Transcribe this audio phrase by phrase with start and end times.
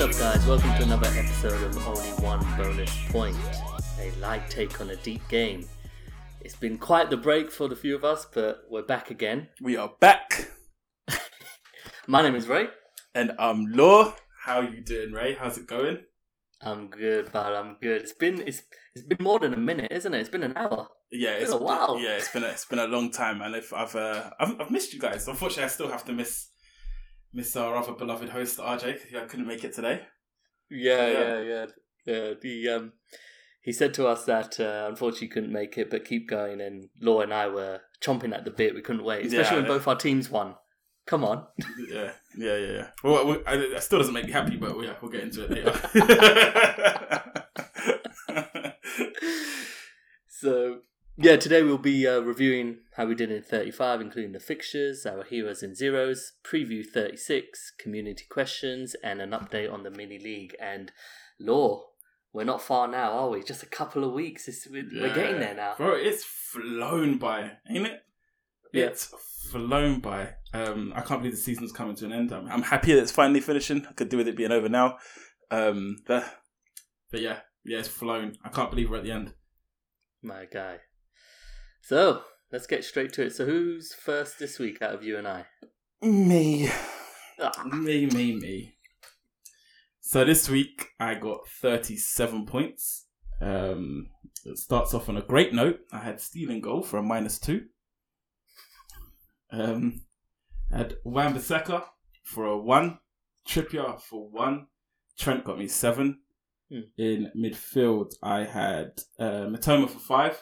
[0.00, 0.46] What's up, guys?
[0.46, 3.36] Welcome to another episode of Only One Bonus Point,
[4.00, 5.68] a light take on a deep game.
[6.40, 9.48] It's been quite the break for the few of us, but we're back again.
[9.60, 10.52] We are back,
[12.06, 12.68] My name is Ray.
[13.14, 14.14] and I'm Law.
[14.42, 15.34] How you doing, Ray?
[15.38, 15.98] How's it going?
[16.62, 18.00] I'm good, but I'm good.
[18.00, 18.62] It's been it's
[18.94, 20.20] it's been more than a minute, isn't it?
[20.20, 20.88] It's been an hour.
[21.12, 22.00] Yeah, It's been a while.
[22.00, 24.70] Yeah, it's been a, it's been a long time, and if I've, uh, I've I've
[24.70, 25.28] missed you guys.
[25.28, 26.49] Unfortunately, I still have to miss
[27.32, 29.12] miss our other beloved host RJ.
[29.12, 30.02] Yeah, I couldn't make it today.
[30.70, 31.18] Yeah, Yeah.
[31.20, 31.66] yeah, yeah.
[32.06, 32.34] yeah.
[32.40, 32.92] The um,
[33.62, 36.60] he said to us that uh, unfortunately he couldn't make it, but keep going.
[36.60, 38.74] And Law and I were chomping at the bit.
[38.74, 39.62] We couldn't wait, especially Yeah.
[39.62, 40.54] when both our teams won.
[41.06, 41.46] Come on.
[41.90, 42.86] Yeah, yeah, yeah, yeah.
[43.02, 45.50] Well, we- I, it still doesn't make me happy, but yeah, we'll get into it
[45.50, 45.74] later.
[50.28, 50.78] So
[51.22, 55.22] yeah, today we'll be uh, reviewing how we did in 35, including the fixtures, our
[55.22, 60.56] heroes and zeros, preview 36, community questions, and an update on the mini league.
[60.60, 60.90] And
[61.38, 61.84] law,
[62.32, 63.42] we're not far now, are we?
[63.42, 64.48] Just a couple of weeks.
[64.48, 65.74] It's, we're, we're getting there now.
[65.76, 65.94] bro.
[65.94, 68.00] It's flown by, ain't it?
[68.72, 68.86] Yeah.
[68.86, 69.12] It's
[69.50, 70.34] flown by.
[70.54, 72.32] Um, I can't believe the season's coming to an end.
[72.32, 73.86] I'm, I'm happy that it's finally finishing.
[73.86, 74.96] I could do with it being over now.
[75.50, 76.24] Um, but,
[77.10, 78.36] but yeah, yeah, it's flown.
[78.42, 79.34] I can't believe we're at the end.
[80.22, 80.78] My guy.
[81.82, 83.34] So let's get straight to it.
[83.34, 85.46] So who's first this week out of you and I?
[86.02, 86.68] Me,
[87.40, 88.74] Ah, me, me, me.
[90.00, 93.06] So this week I got 37 points.
[93.40, 94.08] Um,
[94.44, 95.80] it starts off on a great note.
[95.92, 97.66] I had Steele in goal for a minus two.
[99.50, 100.02] Um,
[100.72, 101.84] I had Wan-Bissaka
[102.22, 102.98] for a one,
[103.48, 104.66] Trippier for one,
[105.18, 106.20] Trent got me seven.
[106.70, 106.80] Hmm.
[106.96, 110.40] In midfield, I had uh, Mitoma for five,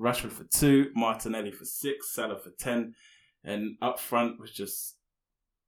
[0.00, 2.94] Rashford for two, Martinelli for six, Salah for ten,
[3.44, 4.96] and up front was just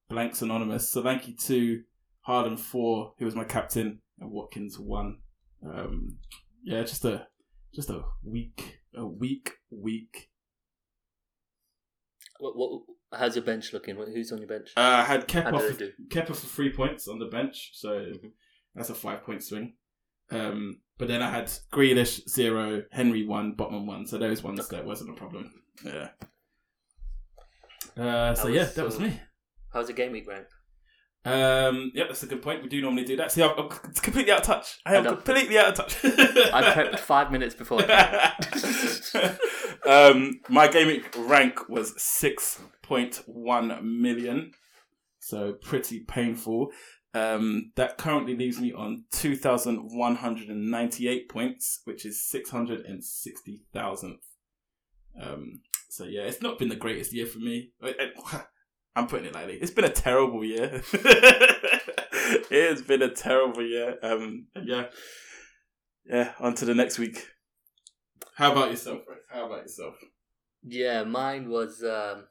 [0.09, 0.93] blanks anonymous.
[0.95, 1.83] Solanke two,
[2.27, 5.19] Haaland four, who was my captain, and Watkins one.
[5.65, 6.17] Um,
[6.65, 7.27] yeah, just a
[7.75, 10.29] just a week, a weak, weak
[12.39, 12.83] what, what,
[13.13, 13.97] how's your bench looking?
[13.97, 14.71] Who's on your bench?
[14.77, 15.85] Uh, I had did for?
[16.09, 18.33] Kepa for three points on the bench, so Mhm.
[18.75, 19.77] that's a five point swing.
[20.31, 24.07] Um, but then I had Grealish zero, Henry one, Botman one.
[24.07, 25.51] So those ones that wasn't a problem.
[25.85, 26.09] Yeah.
[27.97, 29.21] Uh, so That yeah, that was me.
[29.73, 30.47] How's the game week rank?
[31.25, 32.63] Um, yeah, that's a good point.
[32.63, 33.31] We do normally do that.
[33.31, 34.81] See, I'm, I'm completely out of touch.
[34.85, 36.05] I am I completely out of touch.
[36.05, 37.81] I prepped five minutes before.
[39.89, 44.51] um, my gaming rank was six point one million,
[45.21, 46.73] so pretty painful.
[47.15, 52.23] Um, that currently leaves me on two thousand one hundred and ninety-eight points, which is
[52.23, 54.25] six hundred and sixty thousandth.
[55.21, 57.73] Um, so yeah, it's not been the greatest year for me.
[58.97, 59.55] I'm putting it lightly.
[59.55, 60.83] It's been a terrible year.
[60.93, 63.97] it has been a terrible year.
[64.03, 64.87] Um, yeah,
[66.05, 66.33] yeah.
[66.41, 67.27] On to the next week.
[68.37, 69.21] How about yourself, Rick?
[69.31, 69.95] How about yourself?
[70.63, 71.83] Yeah, mine was.
[71.83, 72.25] Um,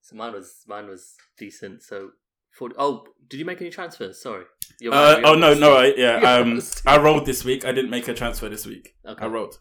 [0.00, 1.82] so mine was mine was decent.
[1.82, 2.10] So,
[2.58, 4.20] 40, oh, did you make any transfers?
[4.22, 4.44] Sorry.
[4.80, 6.16] You're Uh, right, oh no, no, I, yeah.
[6.40, 6.60] Um.
[6.86, 7.64] I rolled this week.
[7.64, 8.94] I didn't make a transfer this week.
[9.06, 9.24] Okay.
[9.24, 9.58] I rolled.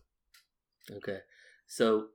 [0.92, 1.20] Okay.
[1.68, 2.08] So,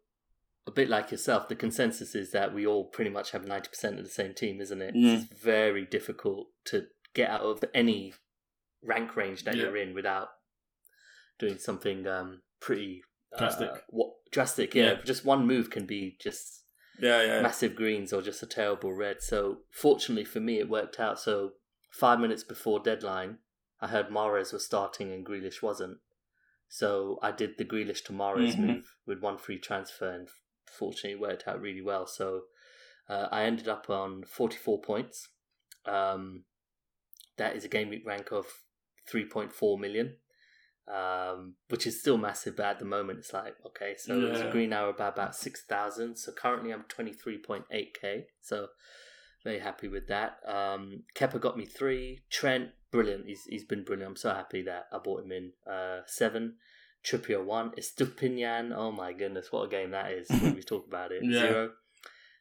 [0.67, 4.05] a bit like yourself, the consensus is that we all pretty much have 90% of
[4.05, 4.95] the same team, isn't it?
[4.95, 5.23] Mm.
[5.23, 6.85] It's very difficult to
[7.15, 8.13] get out of any
[8.85, 9.65] rank range that Yeah.
[9.65, 10.29] you're in without
[11.39, 13.03] doing something um, pretty
[13.37, 13.69] Drastic.
[13.71, 14.75] Uh, what drastic?
[14.75, 14.85] Yeah.
[14.85, 14.95] Yeah.
[15.05, 16.65] just one move can be just
[17.01, 17.43] Yeah, yeah.
[17.43, 19.23] massive greens or just a terrible red.
[19.23, 21.21] So fortunately for me, it worked out.
[21.21, 21.53] So
[21.91, 23.39] five minutes before deadline,
[23.81, 25.99] I heard Mahrez was starting and Grealish wasn't.
[26.69, 28.59] So I did the Grealish to Mahrez Mhm.
[28.59, 30.29] move with one free transfer, and
[30.67, 32.07] fortunately, it worked out really well.
[32.07, 32.45] So
[33.09, 35.29] uh, I ended up on forty-four points.
[35.87, 36.45] Um,
[37.39, 38.47] that is a game week rank of
[39.07, 40.17] three point four million.
[40.91, 44.47] Um, which is still massive, but at the moment it's like okay, so it's Yeah.
[44.47, 46.17] a green arrow by about six thousand.
[46.17, 48.29] So currently I'm twenty three point eight k.
[48.41, 48.69] So
[49.45, 50.39] very happy with that.
[50.47, 52.23] Um, Kepa got me three.
[52.31, 53.27] Trent, brilliant.
[53.27, 54.11] He's he's been brilliant.
[54.13, 55.53] I'm so happy that I bought him in.
[55.71, 56.55] Uh, seven.
[57.05, 57.73] Trippier one.
[57.79, 58.73] Estupiñán.
[58.75, 60.29] Oh my goodness, what a game that is.
[60.31, 61.23] when we talk about it.
[61.25, 61.41] Yeah.
[61.41, 61.71] Zero.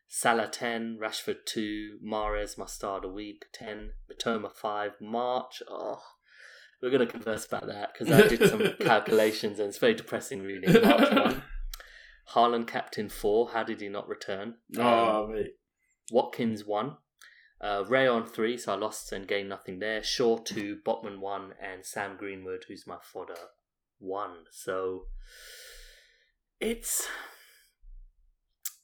[0.08, 0.98] Salah ten.
[1.02, 2.00] Rashford two.
[2.04, 3.92] Mahrez my star of the week ten.
[4.10, 4.94] Mitoma five.
[5.02, 5.62] March.
[5.70, 6.02] Oh.
[6.82, 10.44] We're going to converse about that because I did some calculations and it's very depressing
[10.44, 10.74] reading.
[10.82, 11.44] March one.
[12.34, 13.50] Haaland captain four.
[13.50, 14.56] How did he not return?
[14.78, 15.56] Um, Oh, mate.
[16.12, 16.98] Watkins one.
[17.60, 20.04] Uh, Ray on three, so I lost and gained nothing there.
[20.04, 23.34] Shaw two, Botman one, and Sam Greenwood, who's my fodder,
[23.98, 24.44] one.
[24.52, 25.06] So
[26.60, 27.08] it's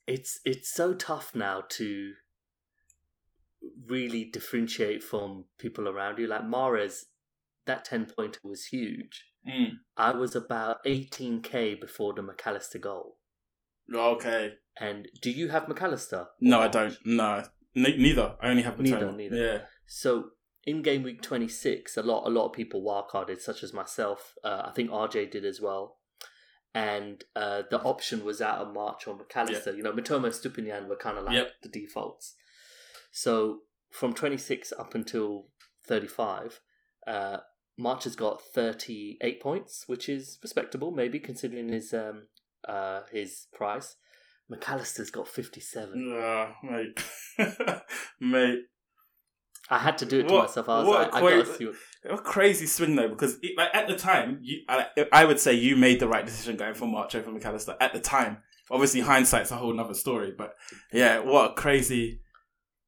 [0.08, 2.14] it's it's so tough now to
[3.88, 6.26] really differentiate from people around you.
[6.26, 7.04] Like Mahrez,
[7.66, 9.26] that 10 pointer was huge.
[9.48, 9.72] Mm.
[9.98, 13.18] I was about 18k before the McAllister goal.
[13.94, 14.54] Okay.
[14.80, 16.28] And do you have McAllister?
[16.40, 16.98] No, I don't.
[17.06, 17.44] No,
[17.76, 18.36] Ne- neither.
[18.42, 19.16] I only have Neither, Mitoma.
[19.18, 19.36] neither.
[19.36, 19.58] Yeah.
[19.88, 20.30] So
[20.66, 24.36] in game week 26, a lot a lot of people wildcarded, such as myself.
[24.44, 25.98] Uh, I think RJ did as well.
[26.76, 29.76] And uh, the option was out of March or McAllister.
[29.76, 31.48] You know, Mitoma and Stupinian were kind of like Yep.
[31.64, 32.36] the defaults.
[33.12, 33.60] So
[33.92, 35.48] from 26 up until
[35.88, 36.62] 35,
[37.06, 37.38] uh,
[37.78, 42.24] March has got 38 points, which is respectable, maybe considering his um,
[42.68, 43.96] uh, his price.
[44.52, 46.14] McAllister's got 57.
[46.22, 47.04] Ah, mate.
[48.20, 48.60] mate.
[49.70, 50.68] I had to do it to What- myself.
[50.70, 51.76] I was what a like, I gotta quite- see what
[52.06, 55.54] A crazy swing though, because it, like at the time, you, I, I would say
[55.54, 58.38] you made the right decision going for March over McAllister at the time.
[58.70, 60.54] Obviously, hindsight's a whole nother story, but
[60.92, 62.20] yeah, what a crazy,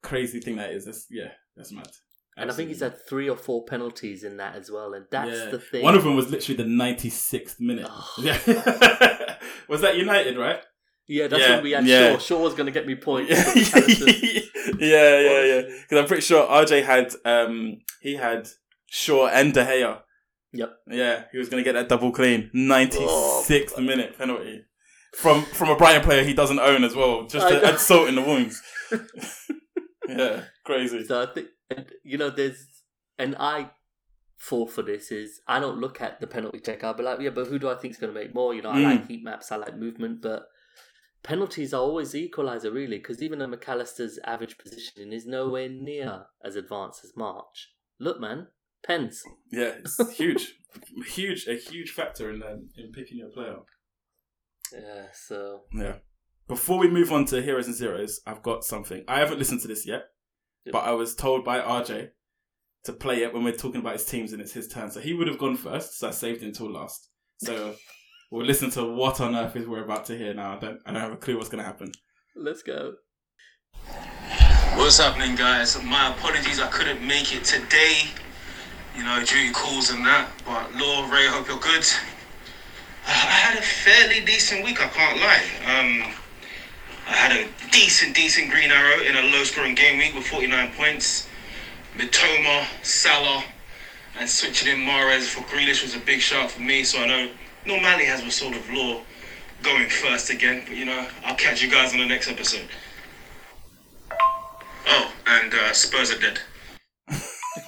[0.04, 0.86] crazy thing that is.
[0.86, 1.88] That's yeah, that's mad.
[2.38, 5.32] And I think he's had three or four penalties in that as well, and that's
[5.32, 5.50] Yeah.
[5.52, 5.84] the thing.
[5.84, 7.88] One of them was literally the ninety sixth minute.
[7.90, 8.14] Oh.
[8.22, 8.38] Yeah,
[9.70, 10.60] was that United, right?
[11.08, 12.14] yeah, that's Yeah, when we had yeah.
[12.14, 12.20] Shaw.
[12.20, 13.30] Shaw was going to get me points.
[13.60, 14.42] yeah,
[14.80, 15.62] yeah, yeah, yeah.
[15.62, 18.50] Because I'm pretty sure RJ had um he had
[18.88, 20.02] Shaw and De Gea.
[20.54, 20.74] Yep.
[20.90, 22.50] Yeah, he was gonna get that double clean.
[22.54, 23.06] Ninety
[23.44, 24.64] sixth Oh, minute penalty
[25.14, 28.16] from from a Brighton player he doesn't own as well, just to add salt in
[28.16, 28.62] the wounds.
[30.10, 31.04] yeah, crazy.
[31.06, 32.68] So I think, and, you know, there's,
[33.18, 33.72] and I
[34.38, 36.84] fall for this is I don't look at the penalty check.
[36.84, 38.54] I'll be like, yeah, but who do I think is going to make more?
[38.54, 38.84] You know, I Mm.
[38.84, 40.48] like heat maps, I like movement, but
[41.24, 46.26] penalties are always the equalizer, really, because even though McAllister's average positioning is nowhere near
[46.44, 47.72] as advanced as March.
[48.00, 48.48] Look, man,
[48.86, 49.24] pens.
[49.52, 50.56] Yeah, it's huge,
[51.08, 53.56] huge, a huge factor in um, in picking your player.
[54.74, 55.96] Yeah, so Yeah.
[56.48, 59.04] Before we move on to heroes and zeros, I've got something.
[59.08, 60.04] I haven't listened to this yet.
[60.72, 62.10] But I was told by RJ
[62.86, 64.92] to play it when we're talking about his teams and it's his turn.
[64.92, 67.10] So he would have gone first, so I saved him till last.
[67.38, 67.76] So
[68.32, 70.56] we'll listen to what on earth is we're about to hear now.
[70.56, 71.92] I don't, I don't have a clue what's going to happen.
[72.36, 72.94] let's go.
[74.76, 75.82] What's happening, guys?
[75.84, 78.02] My apologies, I couldn't make it today.
[78.96, 80.30] You know, duty calls and that.
[80.46, 81.86] But Law, Ray, hope you're good.
[83.08, 86.06] I had a fairly decent week, I can't lie.
[86.06, 86.14] Um,
[87.08, 91.28] I had a decent, decent green arrow in a low-scoring game week with 49 points.
[91.98, 93.44] Mitoma, Salah,
[94.20, 96.84] and switching in Mahrez for Grealish was a big shout for me.
[96.84, 97.30] So I know
[97.66, 99.02] normally has a sort of Law
[99.62, 100.64] going first again.
[100.68, 102.68] But you know, I'll catch you guys on the next episode.
[104.88, 106.40] Oh, and uh, Spurs are dead.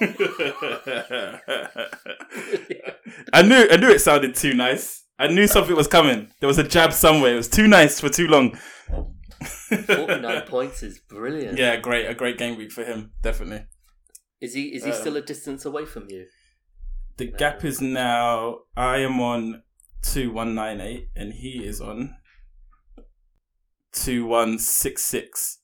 [3.32, 5.04] I knew, I knew it sounded too nice.
[5.18, 6.30] I knew something was coming.
[6.40, 7.32] There was a jab somewhere.
[7.34, 8.56] It was too nice for too long.
[9.44, 11.58] 49 points is brilliant.
[11.58, 13.66] Yeah, great, a great game week for him, definitely.
[14.40, 16.26] Is he is he Um, still a distance away from you?
[17.16, 18.60] The gap is now.
[18.76, 19.62] I am on
[20.02, 22.16] two one nine eight, and he is on
[23.92, 25.58] two one six six.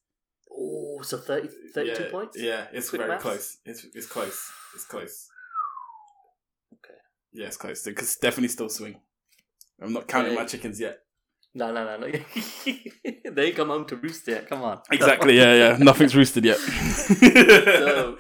[0.57, 2.37] Oh, so 30, 32 yeah, points?
[2.41, 3.23] Yeah, it's Quick very maths?
[3.23, 3.59] close.
[3.65, 4.51] It's it's close.
[4.75, 5.29] It's close.
[6.75, 6.95] Okay.
[7.33, 7.83] Yeah, it's close.
[7.83, 9.01] Because definitely still swing.
[9.81, 10.41] I'm not counting Yeah.
[10.41, 10.99] my chickens yet.
[11.55, 12.11] No, no, no, no.
[13.31, 14.49] they come home to roost yet.
[14.49, 14.81] Come on.
[14.91, 15.37] Exactly.
[15.37, 15.77] Yeah, yeah.
[15.79, 16.57] Nothing's roosted yet.
[16.59, 18.19] so,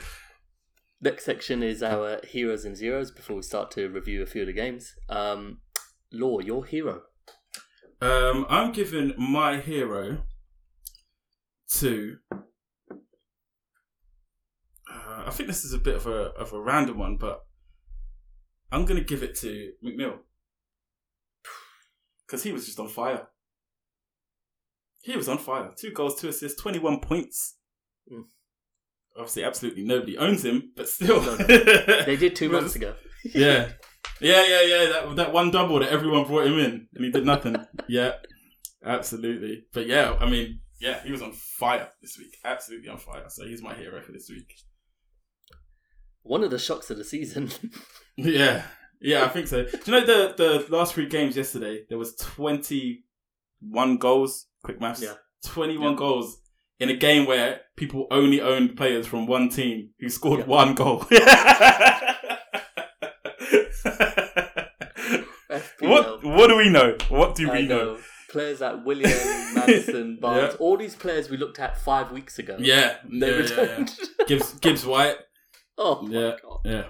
[1.01, 4.47] next section is our heroes and zeros before we start to review a few of
[4.47, 4.95] the games.
[5.09, 5.59] Um,
[6.13, 7.03] Law, your hero.
[8.01, 10.23] Um, I'm giving my hero
[11.71, 12.19] to.
[14.89, 17.45] Uh, I think this is a bit of a of a random one, but
[18.71, 20.19] I'm gonna give it to McNeil
[22.27, 23.29] because he was just on fire.
[25.05, 25.71] He was on fire.
[25.77, 27.57] Two goals, two assists, twenty-one points.
[28.11, 28.23] Mm.
[29.17, 31.37] Obviously, absolutely nobody owns him, but still, No.
[32.07, 32.95] They did two months ago.
[33.35, 33.69] yeah.
[34.21, 34.85] Yeah, yeah, yeah.
[34.87, 37.57] That that one double that everyone brought him in and he did nothing.
[37.89, 38.13] yeah.
[38.85, 39.67] Absolutely.
[39.73, 42.37] But yeah, I mean, yeah, he was on fire this week.
[42.45, 43.25] Absolutely on fire.
[43.29, 44.53] So he's my hero for this week.
[46.23, 47.51] One of the shocks of the season.
[48.17, 48.63] Yeah.
[49.01, 49.65] Yeah, I think so.
[49.65, 53.05] Do you know the the last three games yesterday, there was twenty
[53.61, 55.03] one goals, quick maths.
[55.03, 55.15] Yeah.
[55.47, 55.99] Twenty one Yeah.
[55.99, 56.39] goals
[56.81, 60.47] in a game where people only owned players from one team who scored Yeah.
[60.47, 61.07] one goal.
[65.81, 66.97] What what do we know?
[67.09, 67.95] What do we know?
[67.95, 67.99] know.
[68.31, 69.11] Players like Willian,
[69.55, 72.57] Maddison, Barnes, all these players we looked at five weeks ago.
[72.59, 73.93] Yeah, They returned.
[74.27, 75.17] Gibbs Gibbs White.
[75.79, 76.33] oh, my Yeah.
[76.43, 76.61] God.
[76.65, 76.85] Yeah.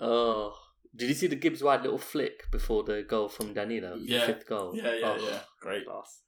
[0.00, 0.54] Oh.
[0.96, 3.96] Did you see the Gibbs White little flick before the goal from Danilo?
[4.02, 4.26] Yeah.
[4.26, 4.72] Fifth goal.
[4.74, 5.38] Yeah, yeah, oh, yeah.
[5.60, 5.86] Great.
[5.86, 6.22] Class.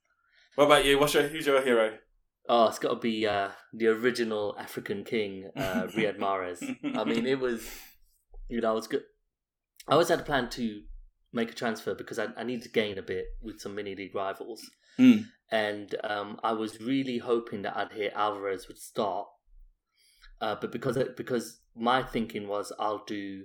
[0.55, 0.99] What about you?
[0.99, 1.99] What's your who's your hero?
[2.49, 6.61] Oh, it's got to be uh, the original African king, uh, Riyad Mahrez.
[6.97, 7.69] I mean, it was
[8.49, 9.03] you know, I was good.
[9.89, 10.83] I always had a plan to
[11.33, 14.15] make a transfer because I, I needed to gain a bit with some mini league
[14.15, 14.63] rivals,
[14.99, 15.25] Mm.
[15.51, 19.27] and um, I was really hoping that I'd hear Alvarez would start,
[20.43, 23.45] uh, but because it, because my thinking was I'll do.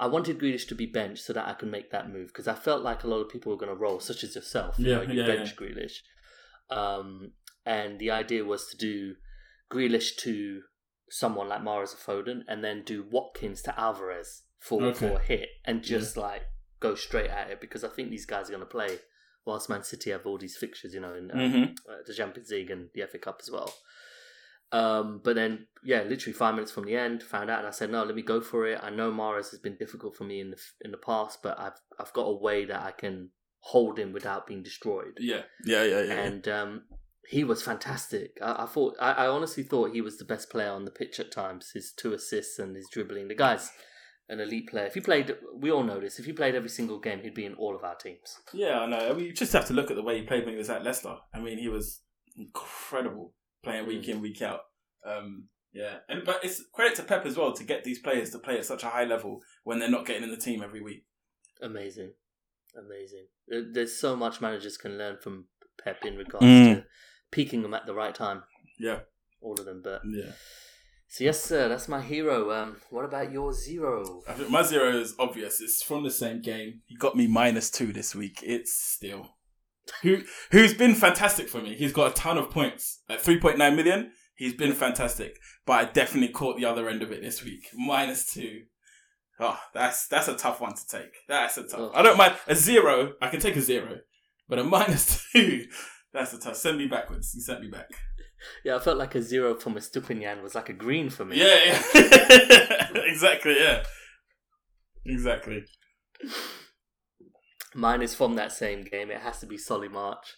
[0.00, 2.54] I wanted Grealish to be benched so that I could make that move because I
[2.54, 4.78] felt like a lot of people were going to roll, such as yourself.
[4.78, 5.98] You Yeah, know, you yeah, bench Grealish,
[6.70, 7.32] um,
[7.66, 9.14] and the idea was to do
[9.70, 10.62] Grealish to
[11.10, 15.08] someone like Mahrez or Foden, and then do Watkins to Alvarez for Okay.
[15.10, 16.42] for a hit, and just like
[16.80, 18.98] go straight at it because I think these guys are going to play
[19.44, 21.76] whilst Man City have all these fixtures, you know, in uh, Mhm.
[21.88, 23.70] uh, the Champions League and the FA Cup as well.
[24.72, 27.90] Um, but then, yeah, literally five minutes from the end, found out, and I said,
[27.90, 30.50] "No, let me go for it." I know Mahrez has been difficult for me in
[30.50, 34.12] the in the past, but I've I've got a way that I can hold him
[34.12, 35.16] without being destroyed.
[35.18, 36.12] Yeah, yeah, yeah, yeah.
[36.14, 36.82] And um,
[37.28, 38.38] he was fantastic.
[38.42, 41.20] I, I thought, I, I honestly thought he was the best player on the pitch
[41.20, 41.70] at times.
[41.74, 43.28] His two assists and his dribbling.
[43.28, 43.70] The guy's
[44.28, 44.86] an elite player.
[44.86, 46.18] If he played, we all know this.
[46.18, 48.38] If he played every single game, he'd be in all of our teams.
[48.52, 49.10] Yeah, I know.
[49.10, 50.70] I mean, you just have to look at the way he played when he was
[50.70, 51.16] at Leicester.
[51.34, 52.02] I mean, he was
[52.36, 54.60] incredible playing week in, week out.
[55.06, 58.38] Um, yeah, and but it's credit to Pep as well to get these players to
[58.38, 61.04] play at such a high level when they're not getting in the team every week.
[61.62, 62.12] Amazing,
[62.76, 63.26] amazing.
[63.72, 65.46] There's so much managers can learn from
[65.82, 66.74] Pep in regards Mm.
[66.76, 66.84] to
[67.30, 68.42] peaking them at the right time.
[68.78, 69.00] Yeah,
[69.40, 70.32] All of them, but yeah.
[71.08, 71.68] so yes, sir.
[71.68, 72.50] That's my hero.
[72.50, 74.22] Um, what about your zero?
[74.28, 75.60] I think my zero is obvious.
[75.60, 76.82] It's from the same game.
[76.86, 78.40] He got me minus two this week.
[78.42, 79.36] It's still
[80.02, 80.22] who
[80.52, 81.74] who's been fantastic for me.
[81.74, 84.12] He's got a ton of points at three point nine million.
[84.36, 87.66] He's been fantastic, but I definitely caught the other end of it this week.
[87.74, 88.62] Minus two.
[89.38, 91.12] Oh, that's that's a tough one to take.
[91.28, 91.92] That's a tough.
[91.94, 93.14] I don't mind a zero.
[93.20, 93.98] I can take a zero,
[94.48, 95.64] but a minus two.
[96.12, 96.56] That's a tough.
[96.56, 97.32] Send me backwards.
[97.34, 97.88] You sent me back.
[98.64, 101.38] Yeah, I felt like a zero from a Stupinian was like a green for me.
[101.38, 102.88] Yeah, yeah.
[103.04, 103.56] exactly.
[103.58, 103.82] Yeah,
[105.04, 105.64] exactly.
[107.74, 109.10] Mine is from that same game.
[109.10, 110.34] It has to be Solly March.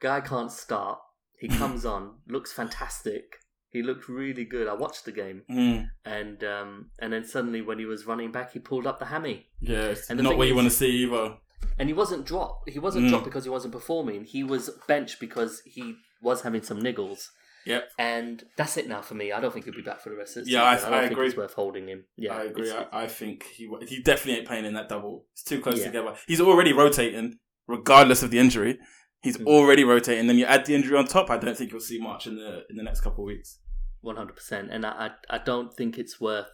[0.00, 0.98] Guy can't start.
[1.38, 3.36] He comes on, looks fantastic.
[3.70, 4.68] He looked really good.
[4.68, 5.88] I watched the game, Mm.
[6.04, 9.46] and um, and then suddenly when he was running back, he pulled up the hammy,
[9.60, 11.36] Yeah, And not what you is- want to see either.
[11.78, 12.68] and he wasn't dropped.
[12.68, 13.10] He wasn't Mm.
[13.10, 14.24] dropped because he wasn't performing.
[14.24, 17.28] He was benched because he was having some niggles.
[17.66, 17.90] Yep.
[17.98, 19.30] And that's it now for me.
[19.32, 20.88] I don't think he'll be back for the rest of the Yeah, I- season.
[20.88, 21.26] I, don't I think agree.
[21.28, 22.04] it's worth holding him.
[22.16, 22.70] Yeah, I agree.
[22.72, 25.26] I, I think he he definitely ain't playing in that double.
[25.32, 25.86] It's too close Yeah.
[25.86, 26.14] together.
[26.26, 27.38] He's already rotating,
[27.68, 28.78] regardless of the injury.
[29.22, 29.46] He's Mm.
[29.46, 30.26] already rotating.
[30.26, 31.30] Then you add the injury on top.
[31.30, 33.60] I don't think you'll see much in the in the next couple of weeks.
[34.00, 36.48] One hundred percent, and I, I I don't think it's worth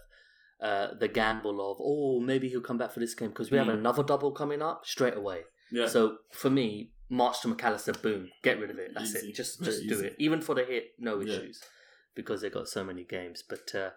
[0.61, 3.69] uh, the gamble of oh maybe he'll come back for this game because we have
[3.69, 3.79] Mm.
[3.79, 5.43] another double coming up straight away.
[5.73, 5.87] Yeah.
[5.87, 8.93] So for me, March to McAllister, boom, get rid of it.
[8.95, 9.29] That's Easy.
[9.29, 9.35] it.
[9.35, 10.07] Just Very just do easy.
[10.09, 10.17] it.
[10.19, 11.35] Even for the hit, no Yeah.
[11.37, 11.63] issues
[12.15, 13.43] because they got so many games.
[13.49, 13.91] But uh,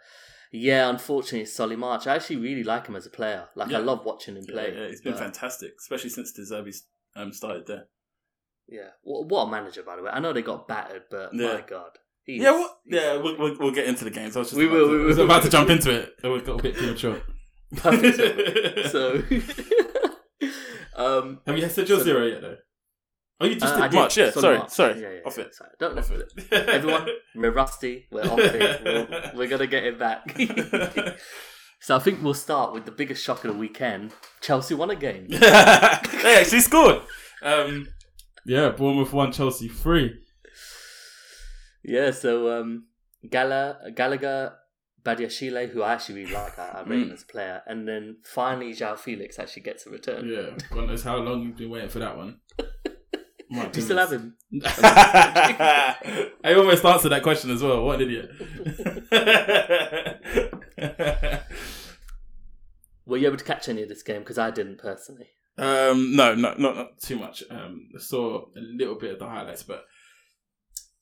[0.52, 2.08] yeah, unfortunately, it's Solly March.
[2.08, 3.48] I actually really like him as a player.
[3.56, 3.78] Like Yeah.
[3.80, 4.74] I love watching him play.
[4.76, 6.84] yeah, he's been but- fantastic, especially since De Zerbi's
[7.16, 7.86] um, started there.
[8.70, 10.12] Yeah, what, what a manager, by the way.
[10.14, 11.56] I know they got battered, but Yeah.
[11.56, 14.38] my god, he Yeah, is- well, yeah, we'll, we'll, we'll get into the games.
[14.38, 15.26] I was just We about will, To, we I was will.
[15.26, 16.14] about to jump into it.
[16.24, 17.22] I got a bit premature.
[17.76, 18.90] Perfect.
[18.92, 19.24] so,
[20.96, 22.58] um, have you said your So- zero yet though?
[23.42, 24.18] Oh, you just uh, I did March.
[24.18, 24.70] Yeah, Solly sorry, March.
[24.70, 25.02] sorry.
[25.02, 25.56] Yeah, yeah, Off yeah, it.
[25.56, 25.70] sorry.
[25.80, 26.18] Don't Off know.
[26.18, 26.70] it.
[26.70, 28.08] Everyone, we're rusty.
[28.12, 28.84] We're off it.
[28.84, 30.38] We're, we're gonna get it back.
[31.82, 34.14] so I think we'll start with the biggest shock of the weekend.
[34.42, 35.28] Chelsea won a game.
[35.30, 37.02] they actually scored.
[37.42, 37.88] Um,
[38.46, 40.20] yeah, Bournemouth won, Chelsea three.
[41.84, 42.12] Yeah.
[42.12, 42.86] So um,
[43.30, 44.54] Gala, Gallagher,
[45.04, 47.14] Badiashile, who I actually really like, I, I rate him Mm.
[47.14, 50.28] as a player, and then finally João Felix actually gets a return.
[50.30, 52.38] Yeah, God knows how long you've been waiting for that one.
[53.52, 54.36] My Do you still have him?
[54.66, 57.84] I almost answered that question as well.
[57.84, 58.32] What an idiot.
[63.06, 64.20] Were you able to catch any of this game?
[64.20, 65.28] Because I didn't personally.
[65.58, 67.44] um, no, no, not, not too much.
[67.50, 69.86] Um, I saw a little bit of the highlights, but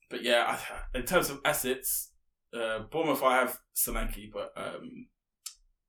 [0.09, 2.11] but yeah, I, in terms of assets,
[2.53, 5.07] uh, Bournemouth I have Solanke, but um,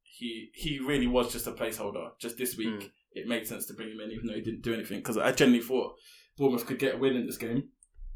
[0.02, 2.10] he he really was just a placeholder.
[2.20, 2.90] Just this week, Mm.
[3.12, 4.98] it made sense to bring him in, even though he didn't do anything.
[4.98, 5.94] Because I genuinely thought
[6.40, 7.64] Bournemouth could get a win in this game.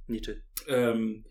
[0.08, 0.36] Me too.
[0.70, 1.24] Um,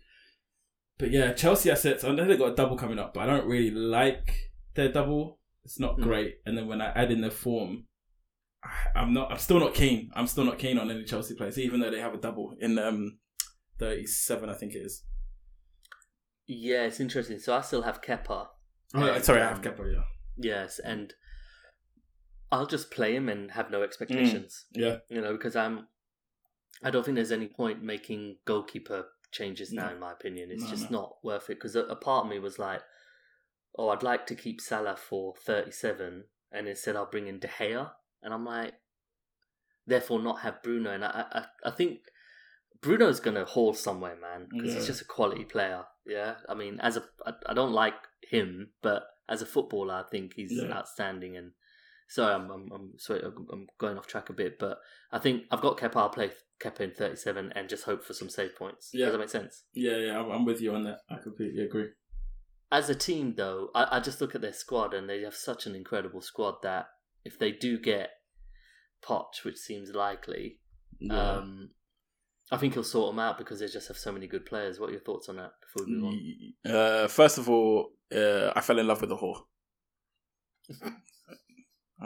[0.96, 2.04] but yeah, Chelsea assets.
[2.04, 5.40] I know they got a double coming up, but I don't really like their double.
[5.64, 6.02] It's not Mm.
[6.04, 6.36] great.
[6.46, 7.88] And then when I add in their form,
[8.62, 9.32] I- I'm not.
[9.32, 10.10] I'm still not keen.
[10.14, 12.78] I'm still not keen on any Chelsea players, even though they have a double in
[12.78, 13.18] um,
[13.78, 15.02] 37, I think it is.
[16.46, 17.38] Yeah, it's interesting.
[17.40, 18.48] So I still have Kepa.
[18.94, 19.92] Oh, And, sorry, I um, have Kepa.
[19.92, 20.02] Yeah,
[20.36, 21.12] Yes, and
[22.52, 24.66] I'll just play him and have no expectations.
[24.72, 25.88] yeah, You know, because I'm.
[26.84, 29.86] I don't think there's any point making goalkeeper changes now.
[29.88, 29.94] No.
[29.94, 30.98] In my opinion, it's No, just no.
[31.00, 31.54] not worth it.
[31.54, 32.82] Because a, a part of me was like,
[33.76, 37.90] "Oh, I'd like to keep Salah for 37, and instead I'll bring in De Gea,
[38.22, 38.74] and I'm like,
[39.86, 42.00] therefore not have Bruno, and I I, I think
[42.80, 45.84] Bruno's gonna haul somewhere, man, because he's just a quality player.
[46.06, 47.94] Yeah, I mean, as a I, I don't like
[48.30, 50.70] him, but as a footballer, I think he's Yeah.
[50.72, 51.36] outstanding.
[51.36, 51.52] And
[52.08, 55.44] sorry, I'm I'm I'm sorry, I'm I'm going off track a bit, but I think
[55.50, 55.96] I've got Kepa.
[55.96, 56.30] I'll play
[56.64, 58.90] Kepa in 37 and just hope for some save points.
[58.94, 59.06] Yeah.
[59.06, 59.64] Does that make sense?
[59.74, 60.98] Yeah, yeah, I'm, with you on that.
[61.10, 61.88] I completely agree.
[62.72, 65.66] as a team, though, I, I just look at their squad and they have such
[65.66, 66.86] an incredible squad that
[67.24, 68.10] if they do get
[69.04, 70.58] Poch, which seems likely,
[71.00, 71.32] Yeah.
[71.36, 71.70] um,
[72.50, 74.78] I think he'll sort them out because they just have so many good players.
[74.80, 76.14] What are your thoughts on that before we move
[76.64, 76.74] on?
[76.74, 79.42] Uh, first of all, uh, I fell in love with the whore.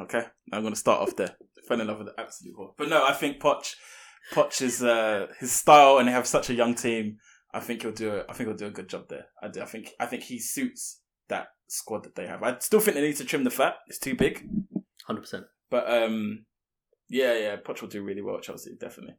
[0.00, 1.36] okay, I'm going to start off there.
[1.66, 2.72] Fell in love with the absolute whore.
[2.76, 3.74] But no, I think Poch,
[4.32, 7.16] Poch is uh, his style, and they have such a young team.
[7.52, 8.11] I think he'll do.
[8.16, 9.26] A, I think he'll do a good job there.
[9.42, 9.90] I, do, I think.
[9.99, 12.42] I think he suits that squad that they have.
[12.42, 13.76] I still think they need to trim the fat.
[13.88, 14.47] It's too big.
[15.08, 15.44] 100%.
[15.70, 16.44] But um,
[17.08, 19.14] yeah, yeah, Poch will do really well at Chelsea, definitely.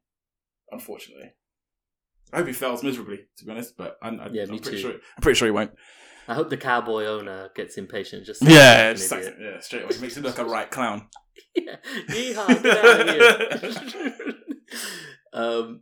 [0.72, 1.32] Unfortunately,
[2.32, 3.76] I hope he fails miserably, to be honest.
[3.78, 4.82] But I'm, I'm, Yeah, I'm me pretty too.
[4.84, 4.92] sure.
[4.94, 5.72] I'm pretty sure he won't.
[6.28, 8.26] I hope the cowboy owner gets impatient.
[8.26, 9.98] Just Yeah, just sacks yeah, straight away.
[10.00, 11.08] Makes him look like a right clown.
[11.56, 11.78] yeah.
[12.08, 14.34] Yeehaw, get out of here.
[15.34, 15.82] um,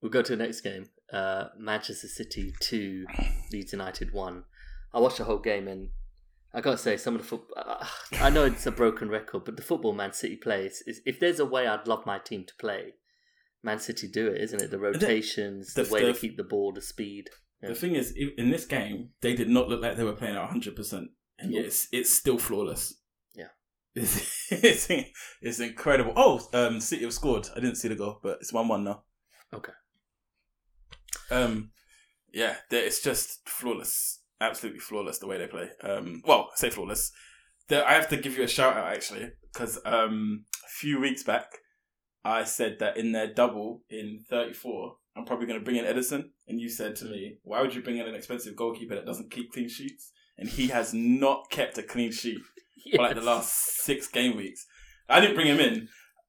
[0.00, 0.88] we'll go to the next game.
[1.12, 3.04] Uh, Manchester City 2,
[3.52, 4.44] Leeds United 1.
[4.92, 5.88] I watched the whole game and
[6.52, 7.54] I gotta say, some of the football.
[7.56, 7.86] Uh,
[8.20, 11.38] I know it's a broken record, but the football Man City plays is if there's
[11.38, 12.94] a way I'd love my team to play,
[13.62, 14.70] Man City do it, isn't it?
[14.70, 17.30] The rotations, the, the- way the- they keep the ball, the speed.
[17.62, 17.68] Yeah.
[17.68, 20.48] The thing is, in this game, they did not look like they were playing at
[20.48, 21.08] 100%.
[21.38, 22.94] And yet it's, it's still flawless.
[23.94, 24.88] It's, it's,
[25.40, 26.12] it's incredible.
[26.16, 27.48] Oh, um, City have scored.
[27.56, 29.02] I didn't see the goal, but it's 1 1 now.
[29.52, 29.72] Okay.
[31.30, 31.70] Um,
[32.32, 34.20] yeah, it's just flawless.
[34.40, 35.70] Absolutely flawless the way they play.
[35.82, 37.12] Um, well, I say flawless.
[37.68, 41.22] There, I have to give you a shout out actually because um, a few weeks
[41.22, 41.46] back
[42.24, 46.30] I said that in their double in 34, I'm probably going to bring in Ederson,
[46.48, 49.30] and you said to me, "Why would you bring in an expensive goalkeeper that doesn't
[49.30, 52.38] keep clean sheets?" And he has not kept a clean sheet
[52.96, 54.66] for like the last six game weeks.
[55.08, 55.88] I didn't bring him in,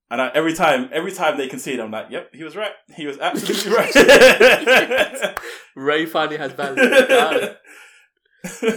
[0.10, 2.72] and I, every time, every time they concede, I'm like, "Yep, he was right.
[2.96, 5.38] He was absolutely right."
[5.76, 7.54] Ray finally has value.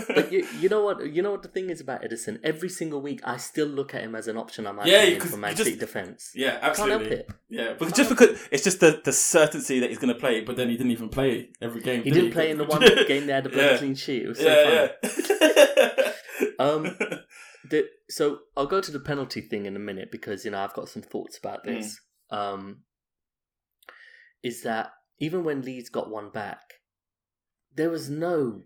[0.06, 1.06] But you, you know what?
[1.10, 2.38] You know what the thing is about Ederson.
[2.44, 4.66] Every single week, I still look at him as an option.
[4.66, 6.32] I might Yeah, bring in because for Man City defense.
[6.34, 7.22] yeah, can't absolutely.
[7.48, 10.56] Yeah, but just because it's just the, the certainty that he's going to play, but
[10.56, 12.02] then he didn't even play every game.
[12.02, 13.78] He did didn't play in the one game they had bloody Yeah.
[13.78, 14.24] clean sheet.
[14.24, 15.24] It was so yeah, funny.
[15.40, 16.10] yeah.
[16.58, 16.96] Um,
[17.70, 20.74] the, so I'll go to the penalty thing in a minute because you know I've
[20.74, 21.74] got some thoughts about Mm.
[21.78, 22.00] this.
[22.30, 22.82] Um,
[24.42, 26.60] is that even when Leeds got one back,
[27.74, 28.64] there was no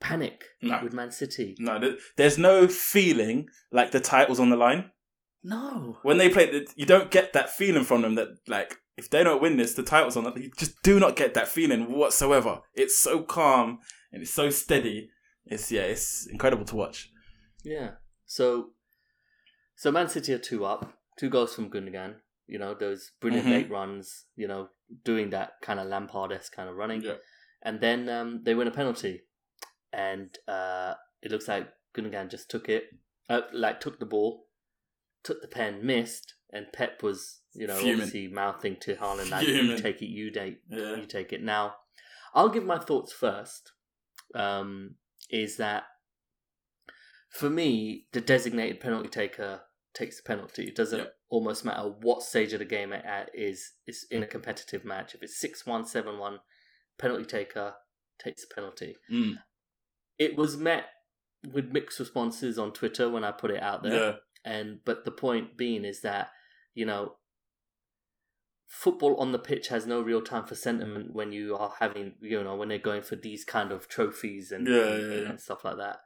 [0.00, 0.80] panic No.
[0.82, 1.56] with Man City.
[1.58, 4.90] no, there's no feeling like the title's on the line.
[5.42, 9.22] No, when they play, you don't get that feeling from them that like if they
[9.22, 10.24] don't win this, the title's on.
[10.36, 12.60] You just do not get that feeling whatsoever.
[12.74, 13.78] It's so calm
[14.12, 15.10] and it's so steady.
[15.46, 17.08] It's yeah, it's incredible to watch.
[17.68, 17.90] Yeah.
[18.26, 18.70] So,
[19.76, 22.16] so Man City are two up, two goals from Gundogan.
[22.46, 23.50] You know those brilliant Mhm.
[23.50, 24.24] late runs.
[24.36, 24.70] You know,
[25.04, 27.16] doing that kind of Lampard esque kind of running, Yeah.
[27.62, 29.22] and then um, they win a penalty,
[29.92, 32.84] and uh, it looks like Gundogan just took it,
[33.28, 34.46] uh, like took the ball,
[35.22, 37.94] took the pen, missed, and Pep was you know Fuming.
[37.96, 40.96] obviously mouthing to Haaland like you take it, you take Yeah.
[40.96, 41.42] you take it.
[41.42, 41.76] Now,
[42.34, 43.72] I'll give my thoughts first.
[44.34, 44.96] Um,
[45.30, 45.84] is that
[47.28, 49.62] for me, the designated penalty taker
[49.94, 50.64] takes the penalty.
[50.64, 51.14] It doesn't Yep.
[51.28, 53.72] almost matter what stage of the game it at is.
[53.86, 55.14] Is in a competitive match.
[55.14, 56.40] If it's six one, seven one,
[56.98, 57.74] penalty taker
[58.18, 58.96] takes the penalty.
[59.10, 59.42] Mm.
[60.18, 60.86] It was met
[61.52, 65.10] with mixed responses on Twitter when I put it out there Yeah, and but the
[65.12, 66.32] point being is that
[66.74, 67.16] you know
[68.66, 72.42] football on the pitch has no real time for sentiment when you are having you
[72.42, 75.28] know when they're going for these kind of trophies and, Yeah, and, yeah.
[75.30, 76.00] and stuff like that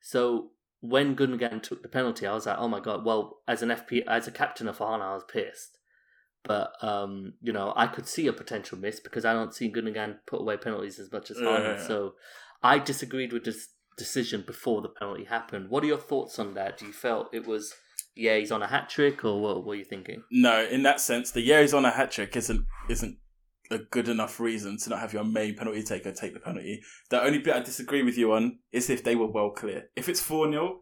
[0.00, 3.70] so when Gundogan took the penalty I was like oh my god well as an
[3.70, 5.78] FP as a captain of Haaland I was pissed
[6.44, 10.18] but um you know I could see a potential miss because I don't see Gundogan
[10.26, 12.14] put away penalties as much as Yeah, yeah, so
[12.62, 15.70] I disagreed with this decision before the penalty happened.
[15.70, 16.78] What are your thoughts on that?
[16.78, 17.74] Do you felt it was
[18.14, 20.22] yeah he's on a hat trick or what were you thinking?
[20.30, 20.64] no.
[20.64, 23.18] In that sense, the yeah he's on a hat trick isn't isn't
[23.70, 26.82] a good enough reason to not have your main penalty taker take the penalty.
[27.10, 29.90] The only bit I disagree with you on is if they were well clear.
[29.96, 30.80] If it's four 0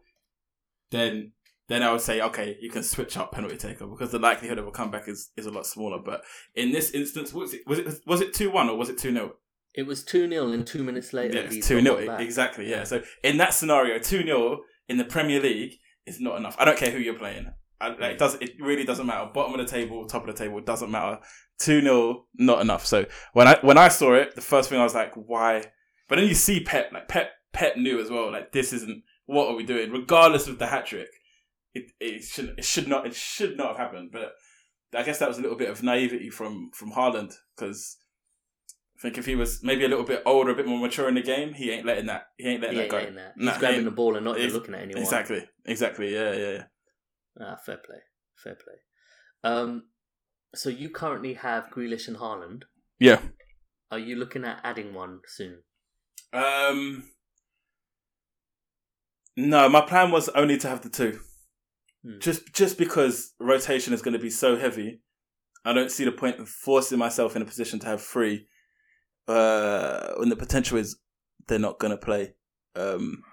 [0.91, 1.31] then
[1.67, 4.67] then I would say okay, you can switch up penalty taker because the likelihood of
[4.67, 5.99] a comeback is, is a lot smaller.
[6.03, 8.97] But in this instance, was it was it was it two one or was it
[8.97, 9.33] two 0
[9.73, 11.41] It was two 0 and two minutes later.
[11.41, 12.21] Yeah, two got 0 one back.
[12.21, 12.69] exactly.
[12.69, 12.83] Yeah.
[12.83, 16.55] So in that scenario, two 0 in the Premier League is not enough.
[16.59, 17.51] I don't care who you're playing.
[17.81, 18.35] I, like, it does.
[18.35, 19.29] It really doesn't matter.
[19.33, 21.19] Bottom of the table, top of the table, doesn't matter.
[21.59, 22.85] Two 0 not enough.
[22.85, 25.63] So when I when I saw it, the first thing I was like, why?
[26.09, 28.31] But then you see Pep, like Pep, Pep knew as well.
[28.31, 29.03] Like this isn't.
[29.25, 29.91] What are we doing?
[29.91, 31.07] Regardless of the hat trick,
[31.73, 34.09] it it should it should not it should not have happened.
[34.11, 34.33] But
[34.93, 37.97] I guess that was a little bit of naivety from from Haaland because
[38.97, 41.15] I think if he was maybe a little bit older, a bit more mature in
[41.15, 42.27] the game, he ain't letting that.
[42.37, 42.97] He ain't letting He that ain't go.
[42.97, 43.33] letting that.
[43.37, 45.01] He's Nah, grabbing the ball and not even looking at anyone.
[45.01, 45.45] Exactly.
[45.65, 46.13] Exactly.
[46.13, 46.33] Yeah.
[46.33, 46.51] Yeah.
[46.51, 46.63] Yeah.
[47.41, 47.97] Ah, fair play.
[48.35, 49.51] Fair play.
[49.51, 49.83] Um,
[50.55, 52.63] so you currently have Grealish and Haaland.
[52.99, 53.19] Yeah.
[53.91, 55.59] Are you looking at adding one soon?
[56.33, 57.03] Um.
[59.37, 61.19] No, my plan was only to have the two.
[62.03, 62.19] Hmm.
[62.19, 65.01] Just just because rotation is going to be so heavy,
[65.63, 68.47] I don't see the point of forcing myself in a position to have three.
[69.27, 70.97] Uh, when the potential is
[71.47, 72.33] they're not going to play.
[72.75, 73.23] Um.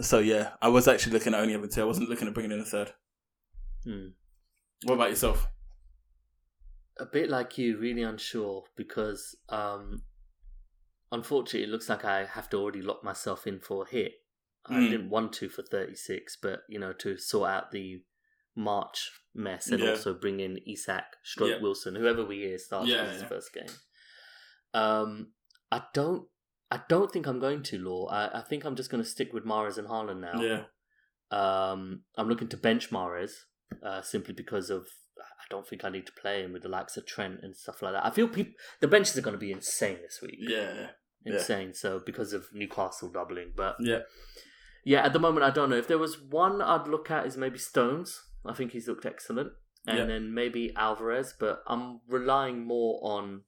[0.00, 1.82] So yeah, I was actually looking at only having two.
[1.82, 2.92] I wasn't looking at bringing in a third.
[3.84, 4.08] Hmm.
[4.84, 5.46] What about yourself?
[7.00, 10.02] A bit like you, really unsure because, um,
[11.12, 14.12] unfortunately, it looks like I have to already lock myself in for a hit.
[14.66, 14.90] I Hmm.
[14.90, 18.04] didn't want to for 36, but, you know, to sort out the
[18.56, 19.90] March mess and Yeah.
[19.90, 21.60] also bring in Isak, Stroke Yeah.
[21.60, 23.70] Wilson, whoever we is starts Yeah, his first game.
[24.74, 25.32] Um,
[25.70, 26.28] I don't.
[26.70, 28.08] I don't think I'm going to Law.
[28.08, 30.42] I, I think I'm just going to stick with Mahrez and Haaland now.
[30.42, 30.64] Yeah.
[31.30, 33.44] Um, I'm looking to bench Mahrez
[33.82, 34.86] uh, simply because of
[35.50, 37.92] don't think I need to play him with the likes of Trent and stuff like
[37.92, 38.04] that.
[38.04, 40.36] I feel peop the benches are going to be insane this week.
[40.38, 40.88] Yeah.
[41.24, 41.32] yeah.
[41.34, 41.74] insane.
[41.74, 44.00] So because of Newcastle doubling, but Yeah.
[44.84, 45.76] yeah, at the moment I don't know.
[45.76, 48.20] If there was one I'd look at is maybe Stones.
[48.46, 49.52] I think he's looked excellent,
[49.86, 50.04] and Yeah.
[50.06, 51.34] then maybe Alvarez.
[51.38, 53.42] But I'm relying more on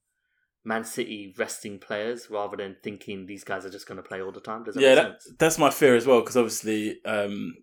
[0.65, 4.33] Man City resting players rather than thinking these guys are just going to play all
[4.33, 4.65] the time.
[4.65, 5.37] Does that yeah, make that, sense?
[5.39, 7.55] that's my fear as well because obviously um,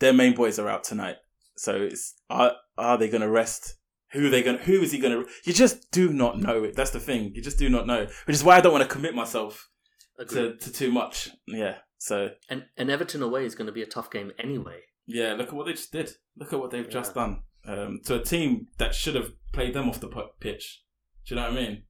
[0.00, 1.16] their main boys are out tonight.
[1.56, 3.74] So it's are are they going to rest?
[4.12, 4.58] Who are they going?
[4.58, 5.30] Who is he going to?
[5.44, 6.76] You just do not know it.
[6.76, 7.32] That's the thing.
[7.34, 9.68] You just do not know, which is why I don't want to commit myself
[10.18, 11.30] to, to too much.
[11.46, 11.76] Yeah.
[11.98, 14.80] So And and Everton away is going to be a tough game anyway.
[15.06, 16.10] yeah, look at what they just did.
[16.36, 19.88] Look at what they've just done um, to a team that should have played them
[19.88, 20.08] off the
[20.40, 20.82] pitch.
[21.26, 21.82] Do you know what I mean?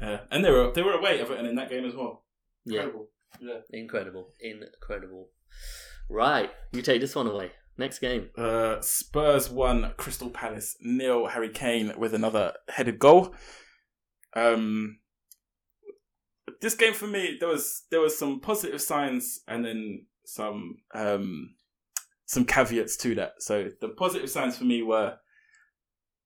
[0.00, 2.24] Uh, and they were they were away Everton in that game as well.
[2.64, 3.08] Yeah, Incredible.
[3.40, 3.58] Yeah.
[3.70, 5.28] incredible, incredible.
[6.08, 7.52] Right, you take this one away.
[7.78, 8.30] Next game.
[8.36, 11.28] Uh, Spurs won, Crystal Palace nil.
[11.28, 13.34] Harry Kane with another headed goal.
[14.34, 14.98] Um,
[16.60, 21.54] this game for me, there was there was some positive signs and then some um
[22.26, 23.34] some caveats to that.
[23.38, 25.16] So the positive signs for me were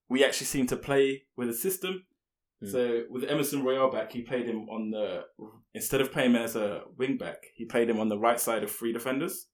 [0.09, 2.05] we actually seemed to play with a system.
[2.61, 2.69] Hmm.
[2.69, 5.23] So with Emerson Royal back, he played him on the
[5.73, 8.63] instead of playing him as a wing back, he played him on the right side
[8.63, 9.47] of three defenders.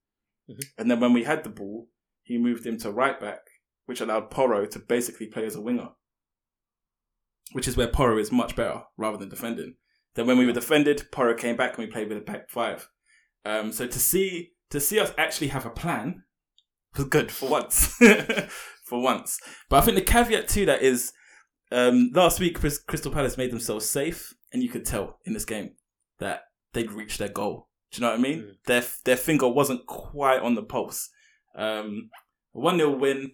[0.52, 0.64] Mhm.
[0.78, 1.90] And then when we had the ball,
[2.24, 3.42] he moved him to right back,
[3.86, 5.90] which allowed Porro to basically play as a winger.
[7.54, 9.76] Which is where Porro is much better rather than defending.
[10.16, 12.90] Then when we were defended, Porro came back and we played with a back five.
[13.46, 16.24] Um, so to see to see us actually have a plan
[16.96, 17.88] was good for once.
[18.86, 19.40] for once.
[19.70, 21.12] But I think the caveat to that is
[21.72, 25.76] um, last week Crystal Palace made themselves safe, and you could tell in this game
[26.20, 26.42] that
[26.74, 27.70] they'd reached their goal.
[27.92, 28.40] Do you know what I mean?
[28.40, 28.56] Mm.
[28.66, 31.10] Their their finger wasn't quite on the pulse.
[31.56, 32.10] Um,
[32.54, 33.32] one 0 win,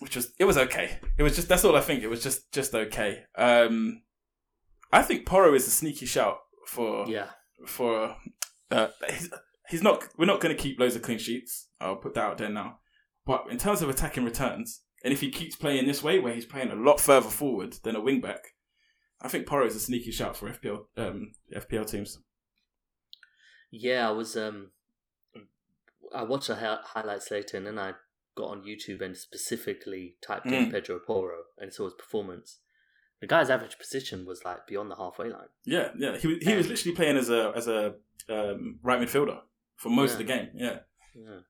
[0.00, 0.98] which was it was okay.
[1.16, 2.02] It was just that's all I think.
[2.02, 3.24] It was just just okay.
[3.36, 4.02] Um,
[4.92, 7.28] I think Porro is a sneaky shout for Yeah,
[7.66, 8.16] for
[8.70, 9.30] uh, he's,
[9.68, 12.38] he's not we're not going to keep loads of clean sheets i'll put that out
[12.38, 12.78] there now
[13.26, 16.46] but in terms of attacking returns and if he keeps playing this way where he's
[16.46, 18.40] playing a lot further forward than a wing back
[19.20, 22.18] i think Porro is a sneaky shout for fpl um, fpl teams
[23.70, 24.08] yeah.
[24.08, 24.70] I was um,
[26.14, 27.92] I watched the hi- highlights later, and then I
[28.36, 30.70] got on YouTube and specifically typed in Mm.
[30.70, 32.58] Pedro Porro and saw his performance.
[33.20, 35.48] The guy's average position was like beyond the halfway line.
[35.64, 37.94] yeah yeah he, was- he was literally playing as a as a
[38.28, 39.40] um, right midfielder
[39.74, 40.78] for most of the game yeah
[41.16, 41.40] Yeah.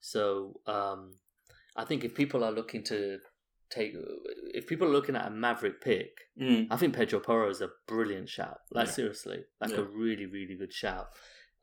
[0.00, 1.14] So um,
[1.76, 3.18] I think if people are looking to
[3.70, 3.94] take,
[4.52, 6.68] if people are looking at a maverick pick, mm.
[6.70, 8.58] I think Pedro Porro is a brilliant shout.
[8.70, 8.92] Like Yeah.
[8.92, 9.78] seriously, like Yeah.
[9.78, 11.08] a really, really good shout.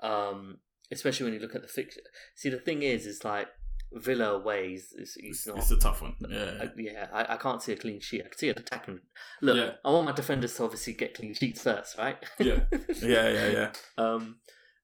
[0.02, 0.58] Um,
[0.92, 2.02] especially when you look at the fixture.
[2.36, 3.48] See, the thing is, is like
[3.94, 5.58] Villa away is, is, is it's, not.
[5.58, 8.22] it's a tough one yeah I, yeah, I, I can't see a clean sheet.
[8.22, 9.00] I can see an attacking.
[9.42, 9.72] Look, Yeah.
[9.84, 12.18] I want my defenders to obviously get clean sheets first, right?
[12.40, 12.62] Yeah.
[13.02, 14.38] yeah yeah yeah Um,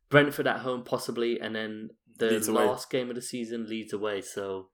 [0.09, 2.65] Brentford at home possibly, and then the Leeds away.
[2.65, 4.21] last game of the season Leeds away.
[4.21, 4.69] So,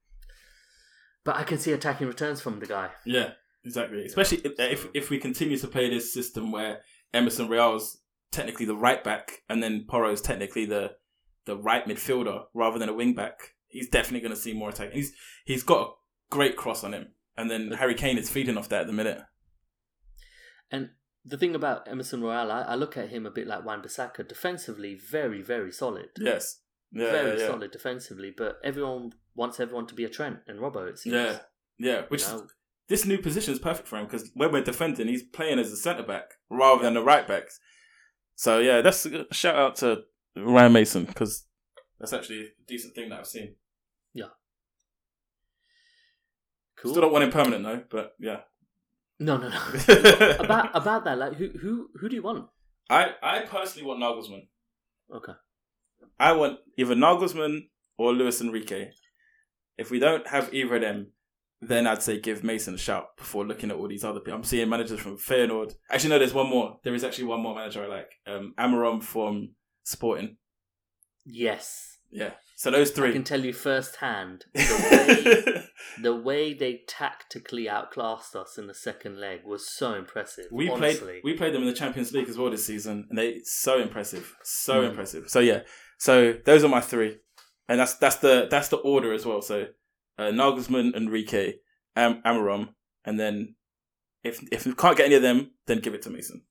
[1.23, 2.89] but I can see attacking returns from the guy.
[3.05, 3.31] Yeah,
[3.65, 4.05] exactly.
[4.05, 6.81] Especially if, if if we continue to play this system where
[7.13, 7.99] Emerson Royal's
[8.33, 10.95] technically the right back and then Porro is technically the
[11.45, 14.91] the right midfielder rather than a wing back, he's definitely going to see more attack.
[14.93, 15.13] He's
[15.45, 15.91] he's got a
[16.29, 19.21] great cross on him, and then Harry Kane is feeding off that at the minute.
[20.71, 20.91] And
[21.25, 24.27] the thing about Emerson Royal, I, I look at him a bit like Wan Bissaka,
[24.27, 26.09] defensively very, very solid.
[26.17, 27.47] Yes, yeah, very yeah, yeah.
[27.47, 31.15] solid defensively, but everyone wants everyone to be a Trent and Robbo, it seems.
[31.15, 31.39] Yeah,
[31.77, 32.01] yeah.
[32.07, 32.41] Which You is,
[32.87, 35.77] this new position is perfect for him because when we're defending, he's playing as a
[35.77, 37.43] centre back rather than a right back.
[38.35, 40.03] So yeah, that's a shout out to
[40.35, 41.45] Ryan Mason because
[41.99, 43.55] that's actually a decent thing that I've seen.
[44.13, 44.25] Yeah.
[46.77, 46.91] Cool.
[46.91, 48.41] Still don't want him permanent though, but yeah.
[49.19, 50.35] No, no, no.
[50.39, 52.47] about about that, like who who who do you want?
[52.89, 54.47] I I personally want Nagelsmann.
[55.15, 55.33] Okay.
[56.19, 58.91] I want either Nagelsmann or Luis Enrique.
[59.77, 61.07] If we don't have either of them,
[61.67, 64.37] then I'd say give Mason a shout before looking at all these other people.
[64.39, 65.75] I'm seeing managers from Feyenoord.
[65.89, 66.79] Actually, no, there's one more.
[66.83, 68.11] There is actually one more manager I like.
[68.27, 70.37] Um, Amorim from Sporting.
[71.25, 71.97] Yes.
[72.11, 72.31] Yeah.
[72.55, 73.09] So those three.
[73.09, 75.63] I can tell you firsthand the way,
[76.01, 80.45] the way they tactically outclassed us in the second leg was so impressive.
[80.51, 80.99] we honestly.
[80.99, 83.79] played we played them in the Champions League as well this season, and they so
[83.81, 84.89] impressive, so Mm.
[84.89, 85.29] impressive.
[85.29, 85.61] So yeah,
[85.97, 87.17] so those are my three,
[87.67, 89.41] and that's that's the that's the order as well.
[89.41, 89.65] So
[90.17, 91.55] uh, Nagelsmann, Enrique,
[91.95, 92.69] Am- Amorim,
[93.05, 93.55] and then
[94.23, 96.43] if if we can't get any of them, then give it to Mason.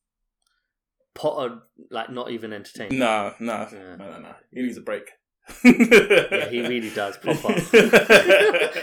[1.14, 1.58] Potter,
[1.90, 2.98] like not even entertaining.
[2.98, 3.96] No, no, Yeah.
[3.96, 4.34] no, no, no.
[4.50, 5.10] He needs a break.
[5.64, 7.16] Yeah, he really does.
[7.18, 7.52] Proper.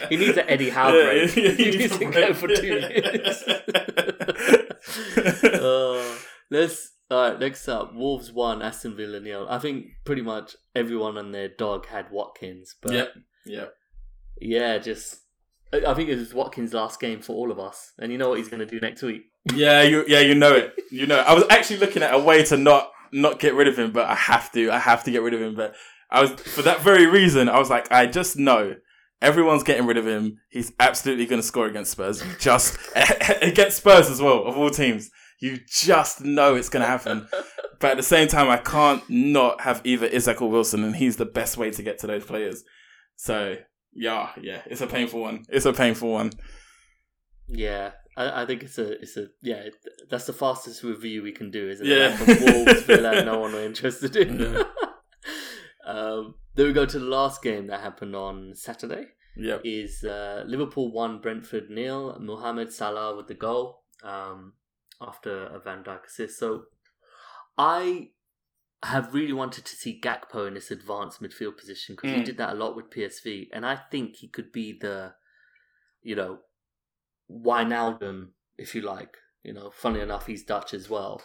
[0.09, 1.29] he needs an Eddie Howe Yeah, break.
[1.31, 2.35] he he needs to go break.
[2.35, 3.43] for two minutes.
[5.43, 6.15] uh,
[6.51, 7.39] let's all right.
[7.39, 9.47] Next up, Wolves one, Aston Villa nil.
[9.49, 13.05] I think pretty much everyone and their dog had Watkins, but yeah,
[13.45, 13.73] Yep.
[14.39, 15.17] Yeah, just
[15.71, 18.39] I think it was Watkins' last game for all of us, and you know what
[18.39, 19.23] he's going to do next week.
[19.53, 20.73] Yeah, you yeah, you know it.
[20.91, 21.27] You know it.
[21.27, 24.07] I was actually looking at a way to not not get rid of him, but
[24.07, 24.71] I have to.
[24.71, 25.55] I have to get rid of him.
[25.55, 25.75] But
[26.09, 28.75] I was for that very reason, I was like, I just know
[29.21, 30.39] everyone's getting rid of him.
[30.49, 32.23] He's absolutely gonna score against Spurs.
[32.39, 32.77] Just
[33.41, 35.09] against Spurs as well, of all teams.
[35.39, 37.27] You just know it's gonna happen.
[37.79, 41.15] But at the same time, I can't not have either Isak or Wilson, and he's
[41.15, 42.63] the best way to get to those players.
[43.15, 43.57] So
[43.93, 45.45] yeah, yeah, it's a painful one.
[45.49, 46.31] It's a painful one.
[47.47, 49.55] Yeah, I, I think it's a it's a yeah.
[49.55, 49.75] it-
[50.09, 51.89] That's the fastest review we can do, isn't it?
[51.89, 52.53] Yeah.
[52.53, 54.39] Wolves, Villa, no one we're interested in.
[54.39, 54.63] Yeah.
[55.85, 59.05] um, then we go to the last game that happened on Saturday.
[59.37, 59.61] Yep.
[59.63, 62.17] Is uh, Liverpool one, Brentford nil.
[62.19, 64.53] Mohamed Salah with the goal um,
[65.01, 66.39] after a Van Dijk assist.
[66.39, 66.63] So
[67.57, 68.09] I
[68.83, 72.25] have really wanted to see Gakpo in this advanced midfield position because he Mm.
[72.25, 75.15] did that a lot with PSV, and I think he could be the,
[76.01, 76.39] you know,
[77.29, 79.17] Wijnaldum, if you like.
[79.43, 81.21] You know, funny enough, he's Dutch as well,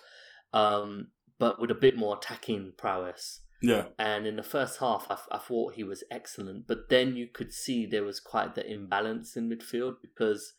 [0.52, 3.40] um, but with a bit more attacking prowess.
[3.60, 3.86] Yeah.
[3.98, 7.52] And in the first half, I, I thought he was excellent, but then you could
[7.52, 10.52] see there was quite the imbalance in midfield because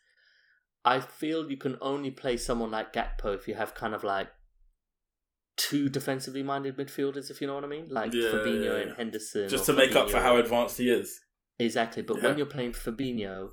[0.84, 4.30] I feel you can only play someone like Gakpo if you have kind of like
[5.58, 8.98] two defensively minded midfielders, if you know what I mean, like Yeah, Fabinho yeah, and.
[8.98, 9.48] Henderson.
[9.50, 11.22] Just to make up for how advanced he is.
[11.60, 12.24] Exactly, but Yeah.
[12.30, 13.52] when you're playing Fabinho,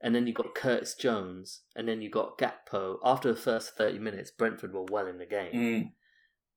[0.00, 2.98] and then you got Curtis Jones, and then you got Gakpo.
[3.04, 5.92] After the first thirty minutes, Brentford were well in the game, Mm.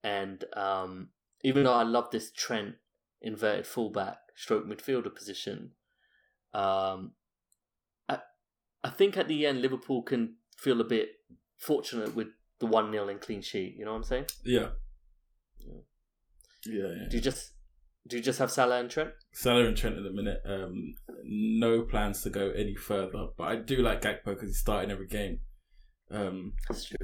[0.03, 1.09] and um,
[1.43, 2.75] even though I love this Trent
[3.21, 5.71] inverted fullback stroke midfielder position,
[6.53, 7.13] um,
[8.09, 8.19] I
[8.83, 11.09] I think at the end Liverpool can feel a bit
[11.57, 12.27] fortunate with
[12.59, 13.75] the one 0 and clean sheet.
[13.77, 14.25] You know what I'm saying?
[14.43, 14.69] Yeah.
[15.59, 15.81] Yeah.
[16.65, 17.09] Yeah, yeah.
[17.09, 17.53] Do you just
[18.07, 19.11] do you just have Salah and Trent?
[19.33, 20.41] Salah and Trent at the minute.
[20.45, 24.89] Um, no plans to go any further, but I do like Gakpo because he's starting
[24.89, 25.39] every game.
[26.09, 26.97] Um, That's true.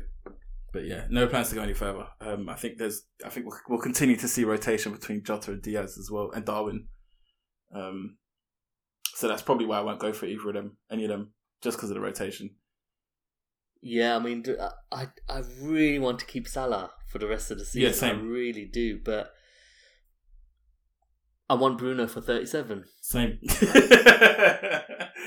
[0.73, 2.07] but yeah, no plans to go any further.
[2.21, 5.61] Um, I think there's, I think we'll, we'll continue to see rotation between Jota and
[5.61, 6.87] Diaz as well, and Darwin.
[7.73, 8.17] Um,
[9.13, 11.77] so that's probably why I won't go for either of them, any of them, just
[11.77, 12.55] because of the rotation.
[13.87, 17.59] Yeah, I mean, uh, I I really want to keep Salah for the rest of
[17.59, 17.81] the season.
[17.83, 18.19] Yeah, same.
[18.19, 19.31] I really do, but
[21.47, 22.85] I want Bruno for thirty-seven.
[23.01, 23.39] Same.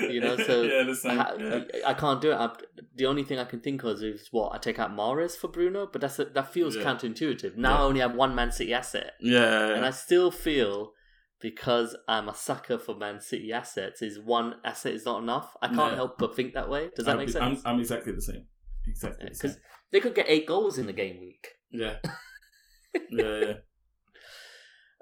[0.00, 1.18] You know, so yeah, the same.
[1.18, 1.60] I, yeah.
[1.84, 2.36] I, I can't do it.
[2.36, 2.50] I,
[2.94, 5.88] the only thing I can think of is what I take out Mahrez for Bruno,
[5.90, 6.84] but that's a, that feels Yeah.
[6.84, 7.56] counterintuitive.
[7.56, 7.78] Now.
[7.78, 10.92] I only have one Man City asset, yeah, and I still feel
[11.40, 15.56] because I'm a sucker for Man City assets, is one asset is not enough.
[15.62, 15.96] I can't Yeah.
[15.96, 16.90] help but think that way.
[16.94, 17.62] Does that I'm, make I'm, sense?
[17.64, 18.46] I'm exactly the same.
[18.86, 19.34] Exactly the.
[19.34, 19.58] Because
[19.92, 21.48] they could get eight goals in the game week.
[21.70, 21.96] Yeah.
[23.10, 23.54] yeah, yeah.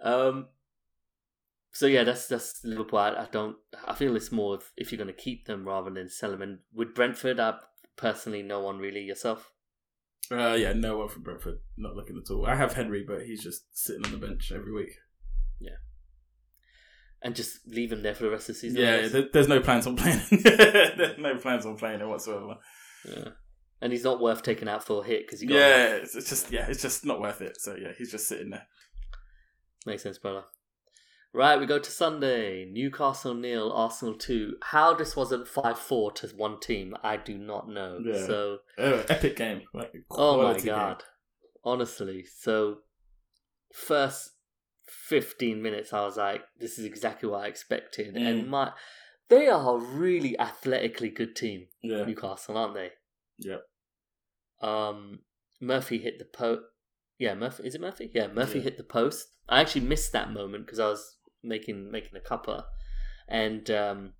[0.02, 0.48] Um.
[1.72, 2.98] So yeah, that's that's Liverpool.
[2.98, 3.56] I, I don't.
[3.86, 6.42] I feel it's more of if you're going to keep them rather than sell them.
[6.42, 7.54] And with Brentford, I
[7.96, 9.52] personally no one really yourself.
[10.30, 11.58] Uh, yeah, no one from Brentford.
[11.76, 12.46] Not looking at all.
[12.46, 14.92] I have Henry, but he's just sitting on the bench every week.
[17.22, 18.80] And just leave him there for the rest of the season.
[18.80, 20.20] Yeah, there, there's no plans on playing.
[20.30, 22.56] there's no plans on playing him whatsoever.
[23.08, 23.28] Yeah.
[23.80, 26.28] And he's not worth taking out for a hit because he got Yeah, it's, it's
[26.28, 27.60] just yeah, it's just not worth it.
[27.60, 28.66] So yeah, he's just sitting there.
[29.84, 30.44] Makes sense, brother.
[31.32, 32.64] Right, we go to Sunday.
[32.64, 34.54] Newcastle nil, Arsenal two.
[34.62, 37.98] How this wasn't five four to one team, I do not know.
[38.02, 38.26] Yeah.
[38.26, 39.62] So, Oh, epic game.
[39.74, 40.74] Like, oh my quality game.
[40.74, 41.04] god,
[41.62, 42.24] honestly.
[42.38, 42.78] So,
[43.74, 44.30] first
[44.86, 48.26] fifteen minutes, I was like, this is exactly what I expected, Mm.
[48.26, 48.72] and my
[49.28, 52.90] they are a really athletically good team, Yeah, Newcastle, aren't they?
[53.38, 53.56] Yeah.
[54.60, 55.20] Um,
[55.60, 56.62] Murphy hit the post.
[57.18, 57.66] Yeah, Murphy.
[57.66, 58.10] Is it Murphy?
[58.14, 58.64] Yeah, Murphy Yeah.
[58.64, 59.28] hit the post.
[59.48, 62.64] I actually missed that moment because I was making making a cuppa,
[63.28, 64.12] and um,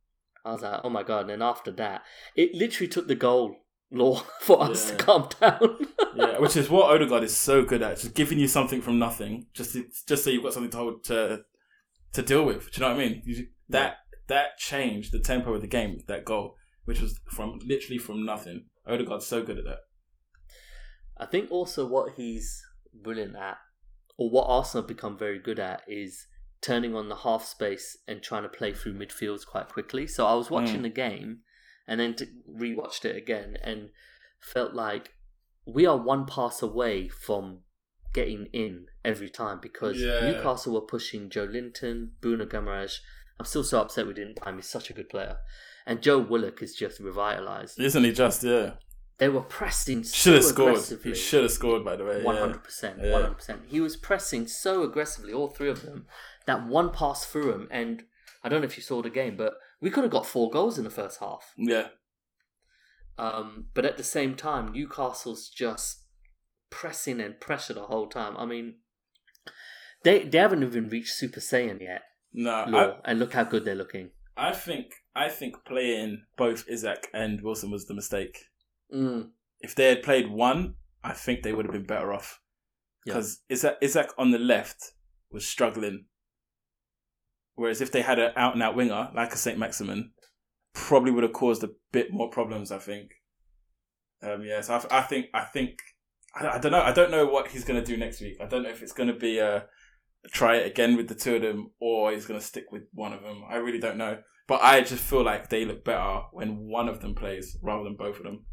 [0.45, 2.03] I was like, "Oh my god!" And then after that,
[2.35, 3.57] it literally took the goal
[3.91, 4.97] law for us Yeah.
[4.97, 5.87] to calm down.
[6.17, 9.47] yeah, which is what Odegaard is so good at, just giving you something from nothing,
[9.55, 11.43] just to, just so you've got something to hold, to
[12.13, 12.71] to deal with.
[12.73, 13.23] Do you know what I mean?
[13.25, 13.97] You, that
[14.29, 16.01] that changed the tempo of the game.
[16.09, 18.67] That goal, which was from literally from nothing.
[18.87, 19.79] Odegaard's so good at that.
[21.19, 22.63] I think also what he's
[22.95, 23.59] brilliant at,
[24.19, 26.27] or what Arsenal have become very good at, is
[26.63, 30.07] turning on the half space and trying to play through midfields quite quickly.
[30.07, 30.83] So I was watching Mm.
[30.83, 31.39] the game
[31.89, 33.91] and then to rewatched it again and
[34.41, 35.13] felt like
[35.67, 37.61] we are one pass away from
[38.13, 40.21] getting in every time because Yeah.
[40.31, 42.99] Newcastle were pushing Joelinton, Bruno Guimaraes.
[43.39, 44.57] I'm still so upset we didn't buy him.
[44.57, 45.37] He's such a good player.
[45.85, 47.79] And Joe Willock is just revitalised.
[47.79, 48.43] Isn't he just?
[48.43, 48.73] Yeah,
[49.19, 50.71] They were pressing so should have scored.
[50.71, 51.11] aggressively.
[51.13, 51.85] He should have scored.
[51.85, 53.13] By the way, hundred percent, Yeah.
[53.13, 53.63] one hundred percent.
[53.69, 56.07] He was pressing so aggressively, all three of them,
[56.47, 58.05] that one pass through him, and
[58.43, 60.79] I don't know if you saw the game, but we could have got four goals
[60.79, 61.53] in the first half.
[61.57, 61.89] Yeah,
[63.19, 66.05] Um, but at the same time, Newcastle's just
[66.71, 68.37] pressing and pressure the whole time.
[68.37, 68.77] I mean,
[70.03, 73.75] they they haven't even reached Super Saiyan yet, no, Law, and look how good they're
[73.75, 74.11] looking.
[74.37, 78.37] I, think I think playing both Isak and Wilson was the mistake.
[78.95, 82.41] Mm, If they had played one, I think they would have been better off.
[83.07, 83.15] Yeah.
[83.15, 84.93] Because Isak, Isak on the left
[85.31, 86.05] was struggling.
[87.57, 90.13] Whereas if they had an out and out winger like a Saint Maximin,
[90.73, 92.71] probably would have caused a bit more problems.
[92.71, 93.13] I think.
[94.23, 95.79] Um, yeah, so I, I think I think
[96.35, 96.83] I, I don't know.
[96.83, 98.37] I don't know what he's going to do next week.
[98.41, 99.67] I don't know if it's going to be a
[100.33, 103.13] try it again with the two of them or he's going to stick with one
[103.13, 103.43] of them.
[103.49, 104.19] I really don't know.
[104.49, 107.97] But I just feel like they look better when one of them plays rather than
[107.97, 108.45] both of them.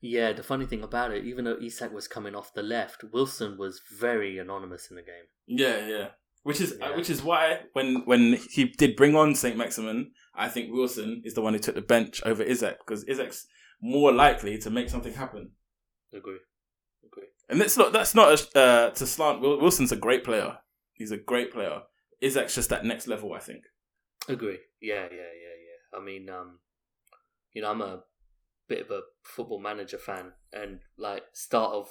[0.00, 3.56] yeah, the funny thing about it, even though Isak was coming off the left, Wilson
[3.58, 5.24] was very anonymous in the game.
[5.46, 6.08] Yeah, yeah.
[6.44, 6.94] Which is Yeah.
[6.96, 11.34] which is why when when he did bring on Saint Maximin, I think Wilson is
[11.34, 13.46] the one who took the bench over Isak because Isak's
[13.80, 15.52] more likely to make something happen.
[16.12, 16.38] Agree,
[17.04, 17.28] agree.
[17.48, 19.40] And that's not that's not a, uh, to slant.
[19.40, 20.58] Wilson's a great player.
[20.92, 21.82] He's a great player.
[22.22, 23.64] Isak's just that next level, I think.
[24.28, 24.58] Agree.
[24.80, 25.98] Yeah, yeah, yeah, yeah.
[25.98, 26.60] I mean, um,
[27.52, 28.02] you know, I'm a
[28.68, 31.88] bit of a football manager fan, and like start of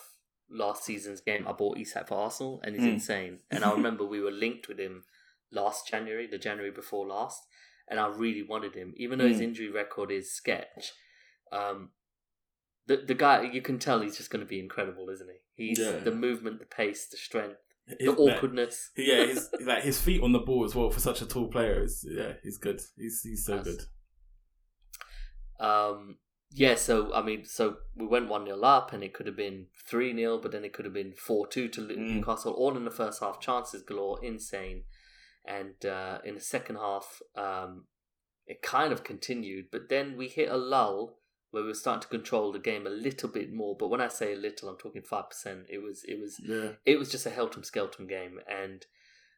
[0.54, 2.94] last season's game, I bought Isak for Arsenal, and he's Mm.
[2.94, 3.39] insane.
[3.52, 5.04] And I remember we were linked with him
[5.52, 7.42] last January, the January before last,
[7.89, 9.44] and I really wanted him, even though his Mm.
[9.50, 10.94] injury record is sketch.
[11.52, 11.92] Um,
[12.86, 15.68] the the guy you can tell he's just going to be incredible, isn't he?
[15.68, 15.98] He's Yeah.
[16.00, 18.92] the movement, the pace, the strength, His- the awkwardness.
[18.98, 21.82] yeah, his like his feet on the ball as well for such a tall player.
[21.84, 22.82] Is, yeah, he's good.
[22.98, 23.86] He's he's so That's- good.
[25.60, 26.18] Um,
[26.54, 29.68] yeah, so I mean, so we went one 0 up, and it could have been
[29.89, 31.98] three 0 but then it could have been four two to Mm.
[31.98, 32.54] Newcastle.
[32.54, 34.84] All in the first half, chances galore, insane.
[35.46, 37.86] And uh, in the second half, um,
[38.48, 41.20] it kind of continued, but then we hit a lull
[41.52, 43.76] where we were starting to control the game a little bit more.
[43.78, 45.66] But when I say a little, I'm talking five percent.
[45.70, 48.86] It was it was Yeah, it was just a Helton Skelton game, and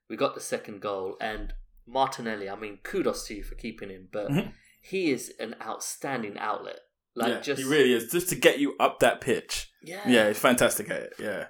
[0.10, 1.18] we got the second goal.
[1.20, 1.54] And
[1.88, 4.54] Martinelli, I mean, kudos to you for keeping him, but Mhm.
[4.82, 6.80] he is an outstanding outlet.
[7.16, 8.12] Like yeah, just he really is.
[8.12, 9.72] Just to get you up that pitch.
[9.84, 11.14] yeah, Yeah, he's fantastic at it.
[11.20, 11.46] Yeah.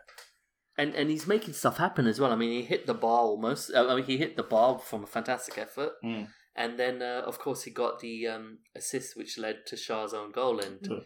[0.77, 2.31] and and he's making stuff happen as well.
[2.31, 3.71] I mean, he hit the bar almost.
[3.73, 6.27] uh, I mean, he hit the bar from a fantastic effort, Mm.
[6.55, 10.31] and then uh, of course he got the um, assist which led to Schär's own
[10.31, 10.59] goal.
[10.59, 10.99] And Yeah.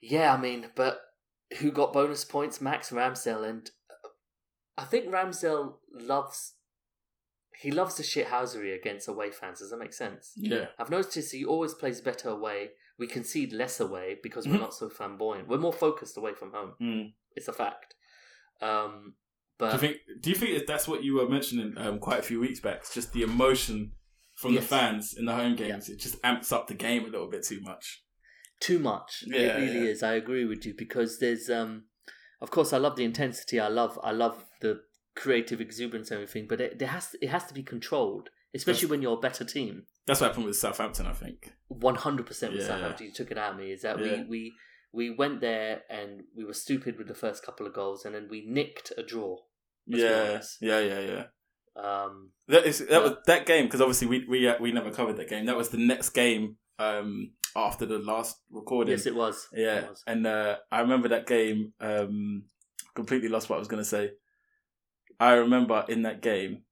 [0.00, 1.00] yeah, I mean, but
[1.58, 2.60] who got bonus points?
[2.60, 4.08] Max Ramsdale, and uh,
[4.76, 6.54] I think Ramsdale loves.
[7.58, 9.60] He loves the shithousery against away fans.
[9.60, 10.32] Does that make sense?
[10.36, 10.66] Yeah.
[10.78, 12.70] I've noticed he always plays better away.
[12.98, 14.60] We concede less away because we're Mhm.
[14.60, 15.48] not so flamboyant.
[15.48, 16.74] We're more focused away from home.
[16.80, 17.12] Mm.
[17.34, 17.94] It's a fact.
[18.60, 19.14] Um,
[19.58, 19.96] but Do you think?
[20.22, 22.78] Do you think that's what you were mentioning um, quite a few weeks back?
[22.78, 23.92] It's just the emotion
[24.34, 24.62] from Yes.
[24.64, 25.88] the fans in the home games.
[25.88, 28.02] It just amps up the game a little bit too much.
[28.58, 29.22] too much.
[29.26, 29.90] Yeah, it really yeah.
[29.92, 30.02] is.
[30.02, 31.84] I agree with you because there's, um,
[32.40, 33.60] of course, I love the intensity.
[33.60, 34.80] I love, I love the
[35.14, 38.88] creative exuberance and everything, but it, it has to, it has to be controlled, especially
[38.88, 39.84] when you're a better team.
[40.06, 41.52] That's what happened with Southampton, I think.
[41.68, 42.68] One hundred percent with Yeah.
[42.68, 43.06] Southampton.
[43.06, 43.72] You took it out of me.
[43.72, 44.22] Is that Yeah.
[44.22, 44.52] we we
[44.92, 48.28] we went there and we were stupid with the first couple of goals, and then
[48.30, 49.36] we nicked a draw.
[49.86, 51.24] Yeah, yeah, yeah, yeah.
[51.80, 55.16] Um, That is that was that game because obviously we we uh, we never covered
[55.18, 55.46] that game.
[55.46, 58.92] That was the next game um after the last recording.
[58.92, 59.48] yes, it was.
[59.52, 60.02] yeah, It was.
[60.06, 61.72] and uh, I remember that game.
[61.80, 62.44] Um,
[62.94, 64.12] completely lost what I was going to say.
[65.20, 66.62] I remember in that game.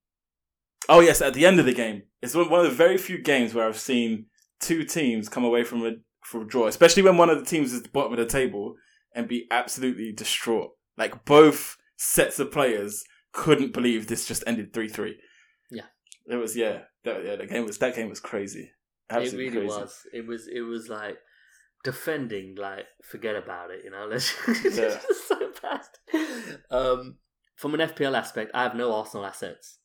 [0.88, 3.54] Oh yes, at the end of the game, it's one of the very few games
[3.54, 4.26] where I've seen
[4.60, 7.72] two teams come away from a from a draw, especially when one of the teams
[7.72, 8.76] is at the bottom of the table
[9.14, 10.70] and be absolutely distraught.
[10.96, 15.16] Like both sets of players couldn't believe this just ended three three.
[15.70, 15.86] Yeah.
[16.26, 17.36] it was yeah, that, yeah.
[17.36, 18.70] The game was that game was crazy.
[19.10, 19.66] it really crazy.
[19.66, 19.98] was.
[20.12, 20.48] It was.
[20.48, 21.18] It was like
[21.82, 22.56] defending.
[22.58, 23.80] Like forget about it.
[23.84, 24.98] You know, let's Yeah.
[25.08, 25.80] it's so bad.
[26.70, 27.16] Um,
[27.56, 29.78] from an FPL aspect, I have no Arsenal assets.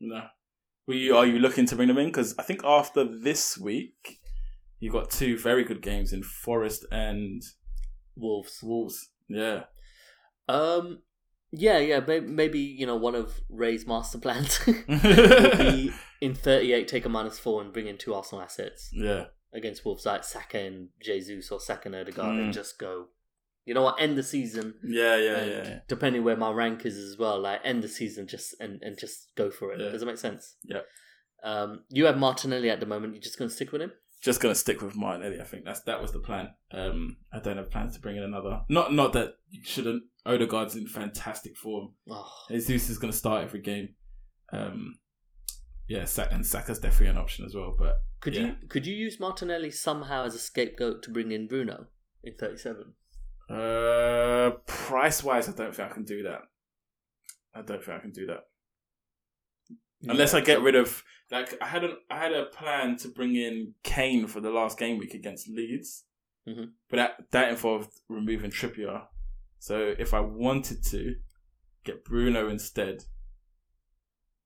[0.00, 0.22] No.
[0.86, 2.06] Were you, are you looking to bring them in?
[2.06, 4.18] Because I think after this week,
[4.80, 7.42] you got two very good games in Forest and
[8.16, 8.58] Wolves.
[8.62, 9.10] Wolves.
[9.28, 9.64] Yeah.
[10.48, 11.02] Um,
[11.52, 12.00] yeah, yeah.
[12.06, 17.08] Maybe, maybe you know one of Rey's master plans would be in thirty-eight take a
[17.08, 19.26] minus four and bring in two Arsenal assets Yeah.
[19.54, 22.44] against Wolves, like Saka and Jesus or Saka and Odegaard, Mm.
[22.44, 23.06] and just go.
[23.64, 24.00] You know what?
[24.00, 24.74] End the season.
[24.84, 25.16] Yeah.
[25.16, 25.36] Yeah.
[25.38, 25.78] and Yeah.
[25.88, 29.32] Depending where my rank is as well, like end the season just and, and just
[29.36, 29.80] go for it.
[29.80, 29.90] Yeah.
[29.90, 30.56] Does it make sense?
[30.64, 30.80] Yeah.
[31.44, 33.14] Um, you have Martinelli at the moment.
[33.14, 33.92] You're just going to stick with him.
[34.22, 35.40] Just gonna stick with Martinelli.
[35.40, 36.50] I think that's that was the plan.
[36.70, 38.60] Um, I don't have plans to bring in another.
[38.68, 40.04] Not not that you shouldn't.
[40.24, 41.94] Odegaard's in fantastic form.
[42.08, 43.96] Oh, Jesus is gonna start every game.
[44.52, 44.98] Um,
[45.88, 47.74] yeah, and Saka's definitely an option as well.
[47.76, 48.42] But could Yeah.
[48.42, 51.86] you could you use Martinelli somehow as a scapegoat to bring in Bruno
[52.22, 52.92] in 37?
[53.52, 56.42] Uh, price wise, I don't think I can do that.
[57.54, 58.44] I don't think I can do that
[60.08, 63.36] unless I get rid of like I had a I had a plan to bring
[63.36, 66.04] in Kane for the last game week against Leeds,
[66.48, 66.72] Mhm.
[66.88, 69.06] but that that involved removing Trippier.
[69.58, 71.16] So if I wanted to
[71.84, 73.04] get Bruno instead,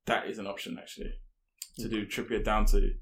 [0.07, 1.15] that is an option actually
[1.77, 2.95] to do Trippier down to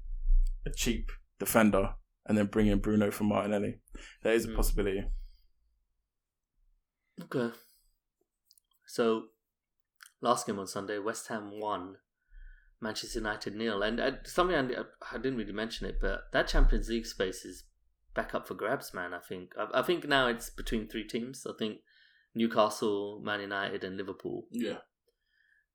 [0.65, 1.95] a cheap defender
[2.25, 3.79] and then bring in Bruno for Martinelli.
[4.21, 4.55] That is a Mm.
[4.55, 5.03] possibility.
[7.21, 7.55] Okay.
[8.87, 9.25] So,
[10.21, 11.95] last game on Sunday, West Ham won,
[12.81, 16.89] Manchester United nil, and uh, something I, I didn't really mention it, but that Champions
[16.89, 17.63] League space is
[18.13, 19.13] back up for grabs, man.
[19.13, 19.53] I think.
[19.57, 21.45] I, I think now it's between three teams.
[21.47, 21.79] I think
[22.33, 24.45] Newcastle, Man United, and Liverpool.
[24.51, 24.77] Yeah.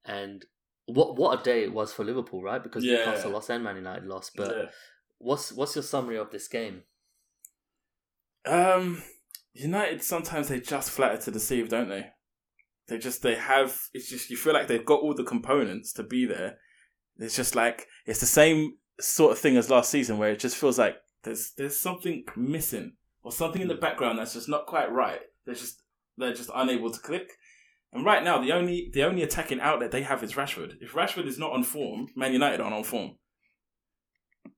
[0.05, 0.45] And
[0.87, 2.63] what what a day it was for Liverpool, right?
[2.63, 2.99] Because Yeah.
[2.99, 4.33] Newcastle lost and Man United lost.
[4.37, 4.65] But yeah.
[5.19, 6.83] what's what's your summary of this game?
[8.47, 9.03] Um,
[9.61, 12.07] United sometimes they just flatter to deceive, don't they?
[12.89, 13.79] They just they have.
[13.93, 16.57] It's just you feel like they've got all the components to be there.
[17.19, 20.57] It's just like it's the same sort of thing as last season, where it just
[20.57, 24.91] feels like there's there's something missing or something in the background that's just not quite
[24.91, 25.21] right.
[25.45, 25.83] They're just
[26.17, 27.31] they're just unable to click.
[27.93, 30.75] And right now, the only the only attacking outlet they have is Rashford.
[30.81, 33.17] If Rashford is not on form, Man United aren't on form.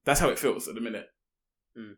[0.04, 1.06] That's how it feels at the minute.
[1.76, 1.94] Mm.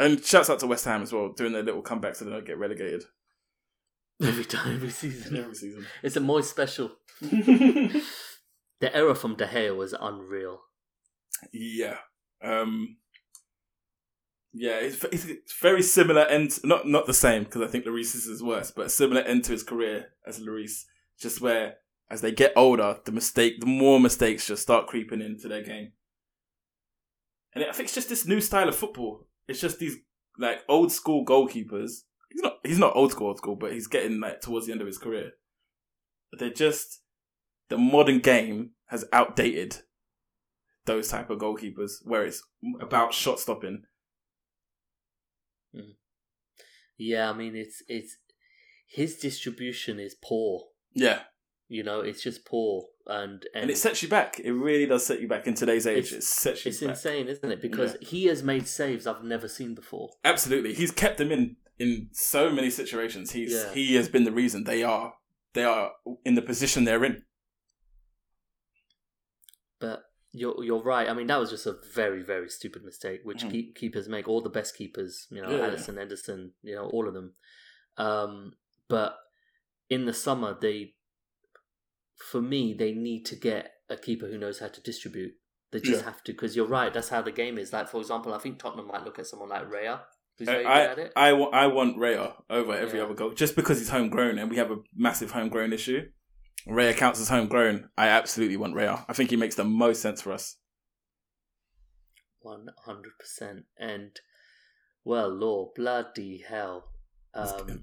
[0.00, 2.46] And shouts out to West Ham as well, doing their little comeback so they don't
[2.46, 3.04] get relegated
[4.22, 5.86] Every time, every season, every season.
[6.02, 6.92] it's a Moist special.
[8.80, 10.62] The error from De Gea was unreal.
[11.52, 11.98] yeah,
[12.42, 12.96] um,
[14.54, 16.58] yeah, it's, it's it's very similar end.
[16.64, 19.52] Not not the same because I think Lloris's is worse, but a similar end to
[19.52, 20.84] his career as Lloris.
[21.20, 21.74] Just where
[22.10, 25.92] as they get older, the mistake, the more mistakes just start creeping into their game.
[27.54, 29.26] And I think it's just this new style of football.
[29.50, 29.96] It's just these
[30.38, 32.02] like old school goalkeepers.
[32.30, 34.80] He's not he's not old school old school, but he's getting like towards the end
[34.80, 35.32] of his career.
[36.32, 37.02] They're just
[37.68, 39.78] the modern game has outdated
[40.86, 42.42] those type of goalkeepers where it's
[42.80, 43.82] about shot stopping.
[45.74, 45.94] Hmm.
[46.96, 48.18] Yeah, I mean it's it's
[48.86, 50.66] his distribution is poor.
[50.92, 51.22] Yeah.
[51.68, 54.40] You know, it's just poor, and and, And it sets you back.
[54.40, 56.06] It really does set you back in today's age.
[56.12, 56.90] It's- it sets you it's back.
[56.90, 57.60] insane, isn't it?
[57.60, 60.10] Because he has made saves I've never seen before.
[60.24, 60.72] Absolutely.
[60.74, 63.32] He's kept them in in so many situations.
[63.32, 63.72] He's Yeah.
[63.74, 65.14] he has been the reason they are
[65.54, 65.92] they are
[66.24, 67.24] in the position they're in.
[69.80, 71.08] But you're you're right.
[71.08, 73.50] I mean, that was just a very very stupid mistake, which Mhm.
[73.50, 74.28] keep, keepers make.
[74.28, 75.70] All the best keepers, you know, Yeah, yeah.
[75.70, 77.34] Alisson, Ederson, you know, all of them.
[77.96, 78.52] Um,
[78.88, 79.18] but
[79.88, 80.94] in the summer, they,
[82.22, 85.32] for me, they need to get a keeper who knows how to distribute.
[85.72, 86.06] They just Yeah.
[86.10, 86.92] have to, because you're right.
[86.92, 87.72] That's how the game is.
[87.72, 90.00] Like for example, I think Tottenham might look at someone like Raya,
[90.38, 91.12] who's I I, at it.
[91.16, 93.04] I, want Raya over every Yeah.
[93.04, 96.08] other goal just because he's homegrown and we have a massive homegrown issue.
[96.68, 97.88] Raya counts as homegrown.
[97.96, 99.04] I absolutely want Raya.
[99.08, 100.56] I think he makes the most sense for us.
[102.40, 103.64] One hundred percent.
[103.78, 104.18] And
[105.04, 106.90] well, Lord, bloody hell.
[107.34, 107.82] Um,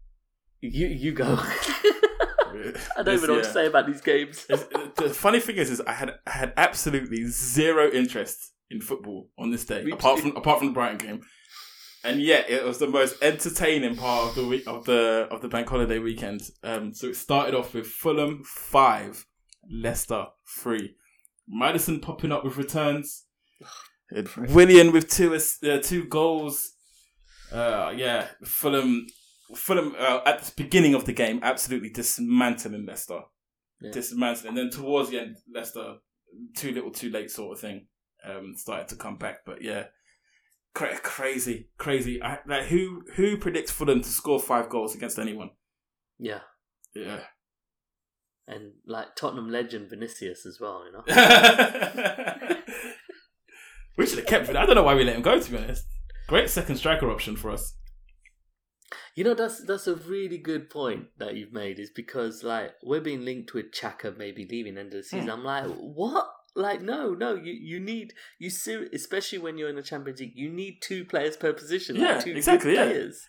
[0.60, 1.38] you you go.
[2.96, 4.46] I don't even know what to say about these games.
[4.46, 9.50] the funny thing is, is I had I had absolutely zero interest in football on
[9.50, 11.20] this day, apart from apart from the Brighton game,
[12.04, 15.48] and yet it was the most entertaining part of the week of the of the
[15.48, 16.50] bank holiday weekend.
[16.62, 19.26] Um, so it started off with Fulham five,
[19.70, 20.96] Leicester three,
[21.48, 23.24] Maddison popping up with returns,
[24.36, 26.72] Willian with two uh, two goals.
[27.52, 29.06] Uh, yeah, Fulham.
[29.54, 33.20] Fulham uh, at the beginning of the game absolutely dismantling Leicester
[33.80, 33.90] Yeah.
[33.92, 34.48] dismantling.
[34.48, 35.96] And then towards the end, Leicester,
[36.56, 37.86] too little, too late, sort of thing,
[38.24, 39.38] um, started to come back.
[39.46, 39.84] But yeah,
[40.74, 42.22] cra- crazy, crazy.
[42.22, 45.50] I, like who who predicts Fulham to score five goals against anyone?
[46.18, 46.40] Yeah,
[46.94, 47.20] Yeah.
[48.46, 50.82] and like Tottenham legend Vinicius as well.
[50.84, 51.04] You know.
[53.96, 54.56] we should have kept it.
[54.56, 55.40] I don't know why we let him go.
[55.40, 55.84] To be honest,
[56.28, 57.74] great second striker option for us.
[59.18, 61.80] You know that's that's a really good point that you've made.
[61.80, 65.26] Is because like we're being linked with Xhaka maybe leaving end of the season.
[65.28, 65.30] Hmm.
[65.36, 65.66] I'm like,
[66.02, 66.26] what?
[66.54, 67.34] Like no, no.
[67.34, 70.34] You you need you ser- especially when you're in the Champions League.
[70.36, 71.96] You need two players per position.
[71.96, 72.84] like Yeah, two good exactly, yeah.
[72.84, 73.20] Players.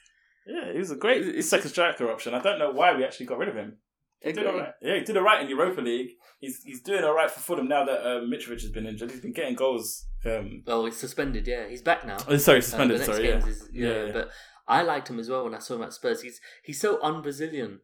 [0.46, 2.36] Yeah, he was a great It's- second striker option.
[2.36, 3.78] I don't know why we actually got rid of him.
[4.22, 4.74] He did all right.
[4.84, 6.10] Yeah, he did all right in Europa League.
[6.40, 9.10] He's he's doing all right for Fulham now that uh, Mitrovic has been injured.
[9.12, 10.06] He's been getting goals.
[10.26, 11.48] Um, Oh, he's suspended.
[11.48, 12.18] Yeah, he's back now.
[12.28, 12.98] oh, sorry, Uh, suspended.
[13.00, 13.48] next sorry, yeah.
[13.48, 14.12] is- yeah, Yeah, yeah.
[14.12, 14.30] But
[14.70, 16.22] I liked him as well when I saw him at Spurs.
[16.22, 17.80] He's he's so un-Brazilian.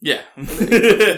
[0.00, 0.20] Yeah.
[0.36, 0.58] he puts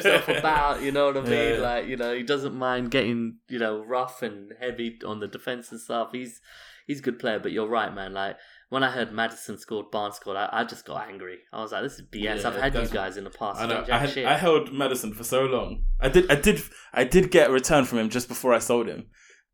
[0.05, 1.33] himself about, you know what I mean?
[1.33, 1.59] Yeah, yeah.
[1.61, 5.73] Like, you know, he doesn't mind getting, you know, rough and heavy on the defense
[5.73, 6.11] and stuff.
[6.12, 6.41] He's
[6.87, 8.14] he's a good player, but you're right, man.
[8.14, 8.37] Like
[8.69, 11.39] when I heard Maddison scored, Barnes scored, I, I just got angry.
[11.53, 12.23] I was like, this is BS.
[12.23, 13.61] Yeah, I've had you that's- guys in the past.
[13.61, 13.85] I know.
[13.91, 14.19] I, had.
[14.19, 15.85] I held Maddison for so long.
[16.01, 16.31] I did.
[16.31, 16.61] I did.
[16.95, 19.07] I did get a return from him just before I sold him.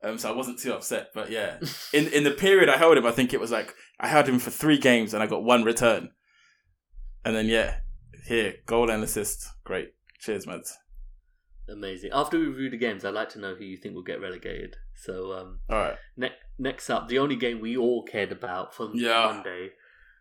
[0.04, 1.08] Um, so I wasn't too upset.
[1.14, 1.58] But yeah,
[1.92, 4.38] in in the period I held him, I think it was like I held him
[4.38, 6.10] for three games and I got one return.
[7.24, 7.76] And then yeah,
[8.26, 9.48] here goal and assist.
[9.64, 9.94] Great.
[10.20, 10.76] Cheers, mads.
[11.68, 12.10] Amazing.
[12.12, 14.76] After we review the games, I'd like to know who you think will get relegated.
[14.94, 15.96] So um, All right.
[16.16, 19.32] ne- next up, the only game we all cared about from Yeah.
[19.32, 19.70] Monday,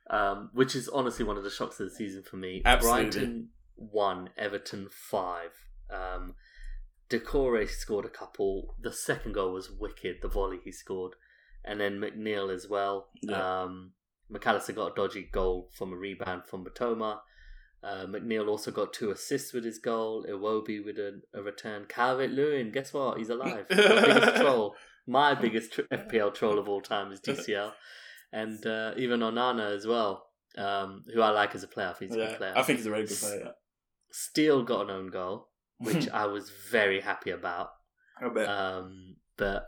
[0.09, 2.61] um, which is honestly one of the shocks of the season for me.
[2.63, 3.03] Absolutely.
[3.09, 5.51] Brighton one, Everton five.
[5.91, 6.35] Um,
[7.19, 8.75] Doucouré scored a couple.
[8.81, 10.17] The second goal was wicked.
[10.21, 11.13] The volley he scored,
[11.63, 13.09] and then McNeil as well.
[13.21, 13.61] Yeah.
[13.63, 13.91] Um,
[14.31, 17.19] McAllister got a dodgy goal from a rebound from Mitoma.
[17.83, 20.25] Uh, McNeil also got two assists with his goal.
[20.27, 21.85] Iwobi with a, a return.
[21.87, 23.17] Calvert Lewin, guess what?
[23.17, 23.65] He's alive.
[23.69, 24.75] My biggest troll.
[25.05, 27.73] My biggest tr- FPL troll of all time is DCL.
[28.31, 30.25] And uh, even Onana as well,
[30.57, 31.93] um, who I like as a player.
[31.99, 32.53] He's a Yeah, good player.
[32.55, 33.51] I think he's a very good player.
[34.11, 35.49] Steele got an own goal,
[35.83, 37.69] which I was very happy about.
[38.21, 38.47] I bet.
[38.47, 39.65] Um, but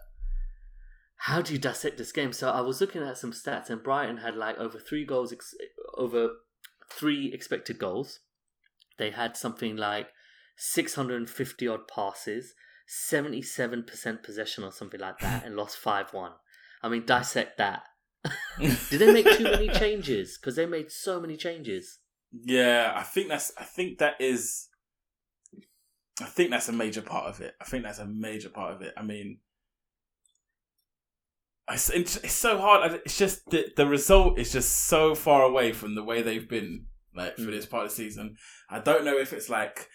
[1.18, 2.34] how do you dissect this game?
[2.34, 5.56] So I was looking at some stats, and Brighton had like over three goals, ex-
[5.98, 6.30] over
[6.90, 8.20] three expected goals.
[8.98, 10.08] They had something like
[10.56, 12.54] six hundred and fifty odd passes,
[12.88, 16.32] seventy seven percent possession or something like that, and lost five one.
[16.82, 17.84] I mean, dissect that.
[18.60, 20.38] Did they make too many changes?
[20.38, 22.00] Because they made so many changes.
[22.32, 23.52] Yeah, I think that's.
[23.58, 24.68] I think that is.
[26.22, 27.56] I think that's a major part of it.
[27.60, 28.94] I think that's a major part of it.
[28.96, 29.40] I mean,
[31.70, 33.02] it's, it's, so hard.
[33.06, 36.86] It's just the the result is just so far away from the way they've been
[37.16, 37.52] like for Mm.
[37.52, 38.36] this part of the season.
[38.70, 39.88] I don't know if it's like,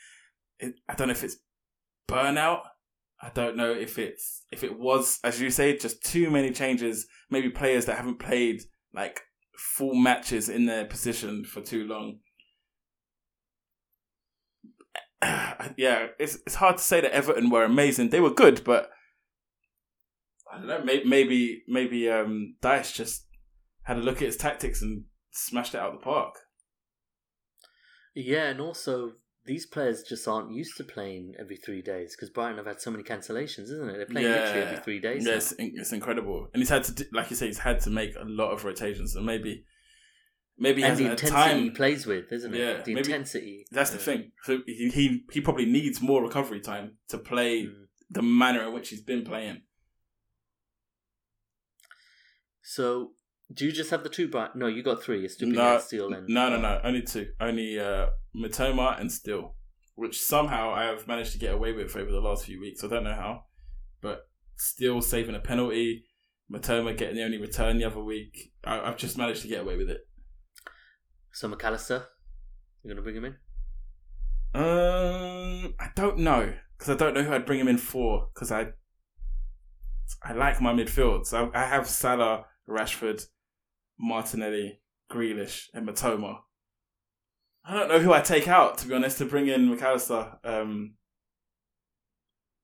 [0.58, 1.38] it, I don't know if it's
[2.08, 2.62] burnout.
[3.22, 7.06] I don't know if it's if it was as you say just too many changes.
[7.30, 8.62] Maybe players that haven't played
[8.92, 9.22] like
[9.56, 12.18] full matches in their position for too long.
[15.76, 18.10] yeah, it's it's hard to say that Everton were amazing.
[18.10, 18.90] They were good, but
[20.52, 20.82] I don't know.
[20.84, 23.26] Maybe maybe maybe um, Dyche just
[23.82, 26.36] had a look at his tactics and smashed it out of the park.
[28.14, 29.12] Yeah, and also
[29.44, 32.90] these players just aren't used to playing every three days because Brighton have had so
[32.90, 33.96] many cancellations, isn't it?
[33.96, 35.26] They're playing literally every three days.
[35.26, 37.90] Yeah, it's, it's incredible, and he's had to, do, like you say, he's had to
[37.90, 39.64] make a lot of rotations, and maybe
[40.60, 41.72] maybe he and the intensity he time.
[41.74, 42.58] plays with, isn't it?
[42.60, 43.64] Yeah, the intensity.
[43.72, 44.30] That's the thing.
[44.44, 47.86] So he, he he probably needs more recovery time to play Mm.
[48.10, 49.62] the manner in which he's been playing.
[52.62, 53.12] So,
[53.52, 54.60] do you just have the two Brighton?
[54.60, 55.24] No, you got three.
[55.24, 56.80] It's Stupid No, Steele and No, no, no.
[56.84, 57.28] Only two.
[57.40, 58.06] Only uh,
[58.36, 59.54] Mitoma and Steele,
[59.96, 62.84] which somehow I have managed to get away with over the last few weeks.
[62.84, 63.44] I don't know how,
[64.00, 66.04] but Steele saving a penalty.
[66.52, 68.52] Mitoma getting the only return the other week.
[68.64, 70.00] I, I've just managed to get away with it.
[71.32, 72.04] So McAllister,
[72.82, 73.36] you're gonna bring him in?
[74.52, 78.50] Um, I don't know because I don't know who I'd bring him in for because
[78.50, 78.72] I
[80.22, 81.26] I like my midfield.
[81.26, 83.26] So I have Salah, Rashford,
[83.98, 86.38] Martinelli, Grealish, and Mitoma.
[87.64, 90.38] I don't know who I take out to be honest to bring in McAllister.
[90.44, 90.94] Um,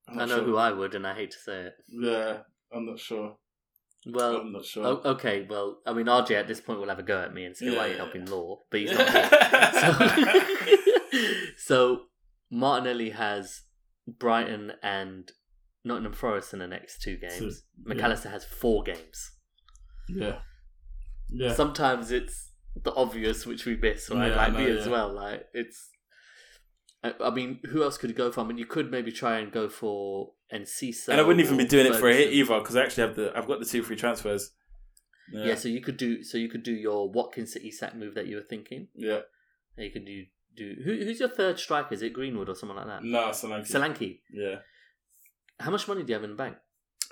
[0.09, 0.45] I know sure.
[0.45, 1.75] who I would, and I hate to say it.
[1.89, 2.39] Yeah,
[2.73, 3.37] I'm not sure.
[4.09, 4.87] Well, I'm not sure.
[4.87, 7.45] Oh, okay, well, I mean, RJ at this point will have a go at me
[7.45, 10.45] and say yeah, why you're helping Law, but he's not here.
[11.11, 11.29] so,
[11.59, 12.01] so
[12.51, 13.63] Martinelli has
[14.07, 15.33] Brighton and
[15.85, 17.65] Nottingham Forest in the next two games.
[17.85, 18.31] So, McAllister yeah.
[18.31, 19.33] has four games.
[20.09, 20.39] Yeah.
[21.29, 21.55] Yeah.
[21.55, 24.29] Sometimes it's the obvious which we miss, right?
[24.29, 25.13] Yeah, like me as well.
[25.13, 25.91] Like it's.
[27.03, 28.41] I mean, who else could you go for?
[28.41, 31.09] I mean, you could maybe try and go for Enciso.
[31.09, 31.99] And I wouldn't even be doing Ferguson.
[31.99, 33.97] it for a hit either because I actually have the I've got the two free
[33.97, 34.53] transfers.
[35.32, 35.44] Yeah.
[35.47, 35.55] yeah.
[35.57, 38.36] so you could do so you could do your Watkins to Isak move that you
[38.36, 38.88] were thinking.
[38.94, 39.20] Yeah.
[39.76, 40.24] And you could do
[40.57, 41.94] do who, who's your third striker?
[41.94, 43.05] Is it Greenwood or someone like that?
[43.05, 43.70] No, Solanke.
[43.70, 44.20] Solanke.
[44.32, 44.57] Yeah.
[45.59, 46.57] How much money do you have in the bank?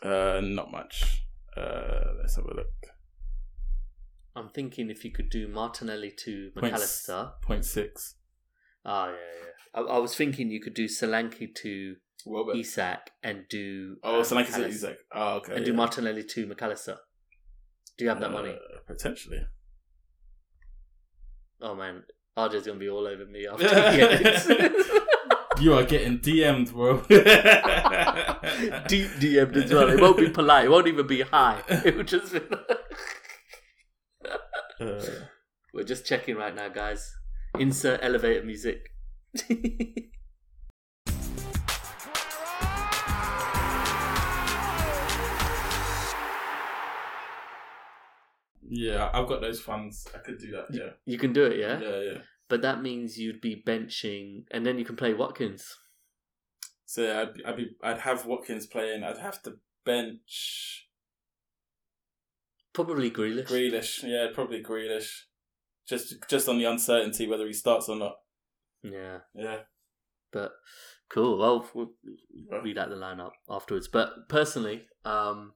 [0.03, 1.23] Uh, not much.
[1.57, 2.67] Uh, let's have a look.
[4.37, 7.41] I'm thinking if you could do Martinelli to McAllister.
[7.43, 8.17] Point six.
[8.85, 9.83] Oh yeah, yeah.
[9.83, 11.97] I, I was thinking you could do Solanke to
[12.27, 12.57] Welbeck.
[12.57, 13.97] Isak and do.
[14.03, 14.99] Oh, um, Solanke to Isak.
[15.13, 15.53] Oh, okay.
[15.53, 15.73] And yeah.
[15.73, 16.97] do Martinelli to McAllister.
[17.97, 18.57] Do you have that uh, money?
[18.87, 19.47] Potentially.
[21.61, 22.03] Oh man,
[22.37, 23.65] RJ's gonna be all over me after
[25.61, 26.99] You are getting DM'd, bro.
[28.89, 29.89] Deep DM'd as well.
[29.89, 30.65] It won't be polite.
[30.65, 31.63] It won't even be hi.
[31.69, 32.41] It will just be.
[34.81, 35.05] uh.
[35.73, 37.15] We're just checking right now, guys.
[37.59, 38.91] Insert elevator music.
[48.77, 50.07] Yeah, I've got those funds.
[50.15, 50.67] I could do that.
[50.73, 51.59] Yeah, you can do it.
[51.59, 52.19] Yeah, yeah, yeah.
[52.49, 55.77] But that means you'd be benching, and then you can play Watkins.
[56.85, 59.05] So I'd, I'd be, I'd have Watkins playing.
[59.05, 59.55] I'd have to
[59.85, 60.89] bench.
[62.73, 63.47] Probably Grealish.
[63.47, 65.23] Grealish, yeah, probably Grealish.
[65.89, 68.17] Just, just on the uncertainty whether he starts or not.
[68.83, 69.59] Yeah, yeah.
[70.33, 70.53] But
[71.09, 71.39] cool.
[71.39, 71.93] Well, we'll
[72.63, 73.87] read out the lineup afterwards.
[73.87, 75.53] But personally, um,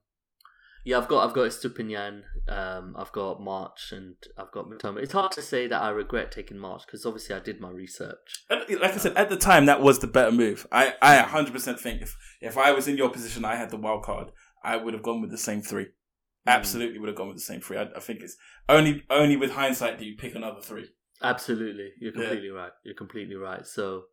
[0.85, 5.01] yeah, I've got I've got Estupiñán, um, I've got March, and I've got Mitoma.
[5.01, 8.45] It's hard to say that I regret taking March because obviously I did my research.
[8.49, 10.65] like I said, at the time that was the better move.
[10.71, 13.77] I I 100 percent think if if I was in your position, I had the
[13.77, 14.31] wild card,
[14.63, 15.85] I would have gone with the same three.
[15.85, 16.53] Mm.
[16.53, 17.77] Absolutely, would have gone with the same three.
[17.77, 20.89] I, I, think it's only only with hindsight do you pick another three.
[21.21, 22.53] Absolutely, you're completely yeah.
[22.53, 22.71] right.
[22.83, 23.67] You're completely right.
[23.67, 24.03] So,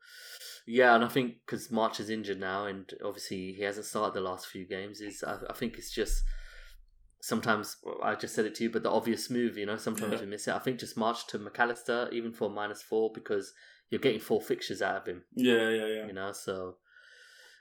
[0.67, 4.29] yeah, and I think because March is injured now, and obviously he hasn't started the
[4.29, 5.01] last few games.
[5.01, 6.25] Is I, I think it's just
[7.27, 10.21] sometimes I just said it to you, but the obvious move, you know, sometimes yeah.
[10.21, 10.55] we miss it.
[10.55, 13.53] I think just march to McAllister even for minus four because
[13.91, 15.25] you're getting four fixtures out of him.
[15.35, 16.07] Yeah, yeah, yeah.
[16.07, 16.77] You know, so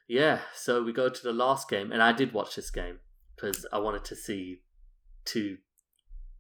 [0.08, 3.00] yeah, so we go to the last game, and I did watch this game
[3.36, 4.62] because I wanted to see
[5.26, 5.58] two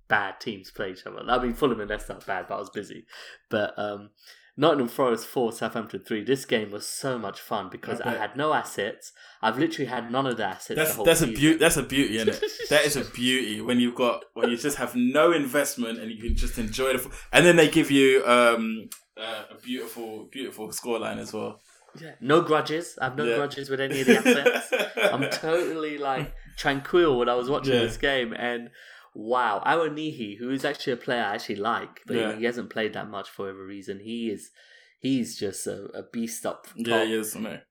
[0.08, 1.24] bad teams play each other.
[1.28, 3.08] I mean, Fulham and Leicester are bad, but I was busy.
[3.50, 4.12] But um,
[4.58, 6.24] Nottingham Forest 4, Southampton 3.
[6.24, 9.12] This game was so much fun because I, I had no assets.
[9.42, 10.78] I've literally had none of the assets.
[10.78, 11.58] That's the that's a beauty.
[11.58, 12.44] That's a beauty, isn't it?
[12.70, 16.22] that is a beauty when you've got when you just have no investment and you
[16.22, 17.12] can just enjoy the.
[17.34, 21.60] And then they give you um, uh, a beautiful, beautiful scoreline as well.
[22.00, 22.98] Yeah, no grudges.
[23.02, 23.36] I have no yeah.
[23.38, 24.72] grudges with any of the assets.
[25.14, 27.82] I'm totally like tranquil when I was watching yeah.
[27.82, 28.70] this game and
[29.16, 32.36] wow, Awoniyi, who is actually a player I actually like, but yeah.
[32.36, 34.00] he hasn't played that much for whatever reason.
[34.00, 34.52] He is
[35.00, 36.74] he's just a, a beast up top.
[36.78, 37.36] Yeah, he is.
[37.36, 37.62] I.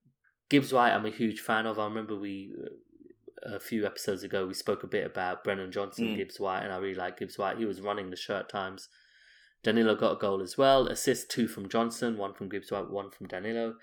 [0.50, 1.78] Gibbs White, I'm a huge fan of.
[1.78, 2.52] I remember we
[3.42, 6.16] a few episodes ago we spoke a bit about Brennan Johnson, mm.
[6.16, 7.58] Gibbs White, and I really like Gibbs White.
[7.58, 8.88] He was running the shirt times.
[9.62, 10.86] Danilo got a goal as well.
[10.88, 13.74] Assist two from Johnson, one from Gibbs White, one from Danilo.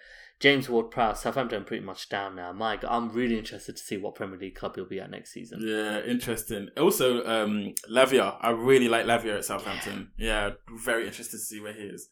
[0.41, 2.51] James Ward Prowse, Southampton pretty much down now.
[2.51, 5.59] Mike, I'm really interested to see what Premier League club he'll be at next season.
[5.63, 6.69] Yeah, interesting.
[6.75, 10.09] Also, um, Lavia, I really like Lavia at Southampton.
[10.17, 10.47] Yeah.
[10.47, 12.09] yeah, very interested to see where he is.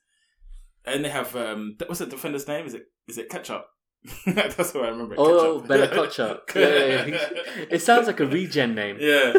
[0.85, 2.67] And they have um, what's the defender's name?
[2.67, 3.65] Is it is it Ketchup?
[4.27, 5.15] That's what I remember.
[5.17, 6.51] Oh, Bella Ketchup.
[6.55, 7.29] yeah, yeah, yeah.
[7.71, 8.97] It sounds like a regen name.
[9.01, 9.33] Yeah,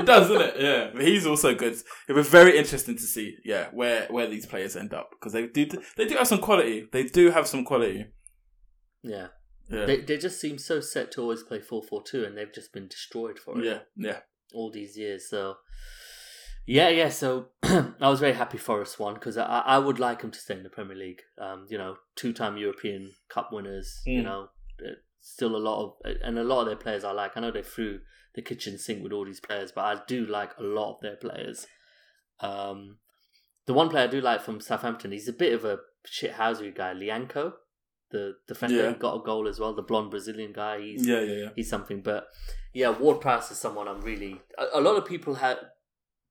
[0.00, 0.54] it does, doesn't it?
[0.60, 1.76] Yeah, but he's also good.
[2.08, 5.46] It was very interesting to see, yeah, where where these players end up because they
[5.46, 5.66] do
[5.96, 6.86] they do have some quality.
[6.92, 8.06] They do have some quality.
[9.04, 9.28] Yeah.
[9.70, 9.86] Yeah.
[9.86, 12.72] They they just seem so set to always play four four two, and they've just
[12.72, 13.64] been destroyed for it.
[13.64, 14.18] Yeah, yeah.
[14.52, 15.56] All these years, so
[16.66, 17.08] yeah, yeah.
[17.08, 20.56] So I was very happy Forest won because I I would like them to stay
[20.56, 21.22] in the Premier League.
[21.40, 24.02] Um, you know, two time European Cup winners.
[24.06, 24.12] Mm.
[24.12, 24.48] You know,
[25.20, 27.36] still a lot of and a lot of their players I like.
[27.36, 28.00] I know they threw
[28.34, 31.16] the kitchen sink with all these players, but I do like a lot of their
[31.16, 31.66] players.
[32.40, 32.98] Um,
[33.66, 36.92] the one player I do like from Southampton, he's a bit of a shithousery guy,
[36.92, 37.52] Lyanco,
[38.10, 38.92] the defender, Yeah.
[38.92, 39.74] got a goal as well.
[39.74, 41.48] The blonde Brazilian guy, he's Yeah, yeah, yeah.
[41.56, 42.00] he's something.
[42.00, 42.28] But
[42.72, 44.40] yeah, Ward Prowse is someone I'm really.
[44.58, 45.58] A, a lot of people had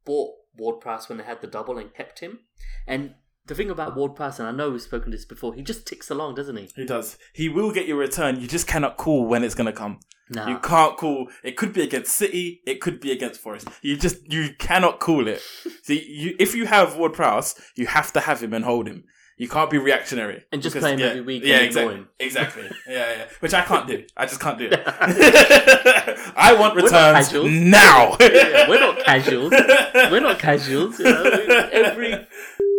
[0.05, 2.39] bought Ward Prowse when they had the double and kept him.
[2.88, 3.15] And
[3.45, 6.09] the thing about Ward Prowse, and I know we've spoken this before, he just ticks
[6.09, 6.69] along, doesn't he?
[6.76, 7.17] He does.
[7.34, 8.39] He will get your return.
[8.39, 9.99] You just cannot call when it's gonna come.
[10.30, 10.47] Nah.
[10.47, 11.28] You can't call.
[11.43, 12.61] It could be against City.
[12.65, 13.67] It could be against Forest.
[13.82, 15.41] You just you cannot call it.
[15.84, 19.03] See, you if you have Ward Prowse, you have to have him and hold him.
[19.38, 22.05] You can't be reactionary And just play him yeah, every week Yeah, exactly.
[22.19, 22.69] Exactly.
[22.88, 23.25] Yeah, yeah.
[23.39, 24.03] Which I can't do.
[24.15, 24.84] I just can't do it.
[26.36, 28.15] I want returns now.
[28.19, 29.51] Yeah, we're not casuals.
[29.51, 30.99] We're not casuals.
[30.99, 31.69] You know?
[31.71, 32.27] Every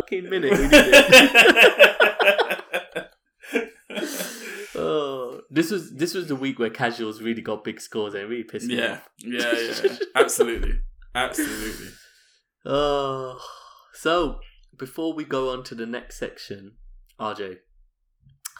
[0.00, 1.44] fucking minute we need it.
[4.76, 8.42] Oh, this was this was the week where casuals really got big scores and really
[8.44, 9.08] pissed me yeah, off.
[9.18, 9.96] yeah, yeah.
[10.16, 10.80] Absolutely,
[11.14, 11.88] absolutely.
[12.66, 13.38] Oh,
[13.92, 14.40] so
[14.78, 16.72] before we go on to the next section,
[17.20, 17.58] RJ.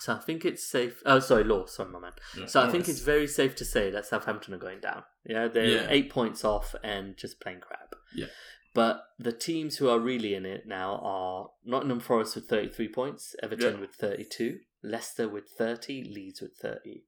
[0.01, 1.03] So I think it's safe.
[1.07, 1.67] Oh, sorry, Law.
[1.67, 2.12] Sorry, my man.
[2.49, 5.05] So I think it's very safe to say that Southampton are going down.
[5.25, 5.87] Yeah, they're Yeah.
[5.89, 7.95] eight points off and just playing crap.
[8.15, 8.27] Yeah.
[8.75, 13.35] But the teams who are really in it now are Nottingham Forest with 33 points,
[13.43, 13.81] Everton Yeah.
[13.81, 17.05] with 32, Leicester with 30, Leeds with 30.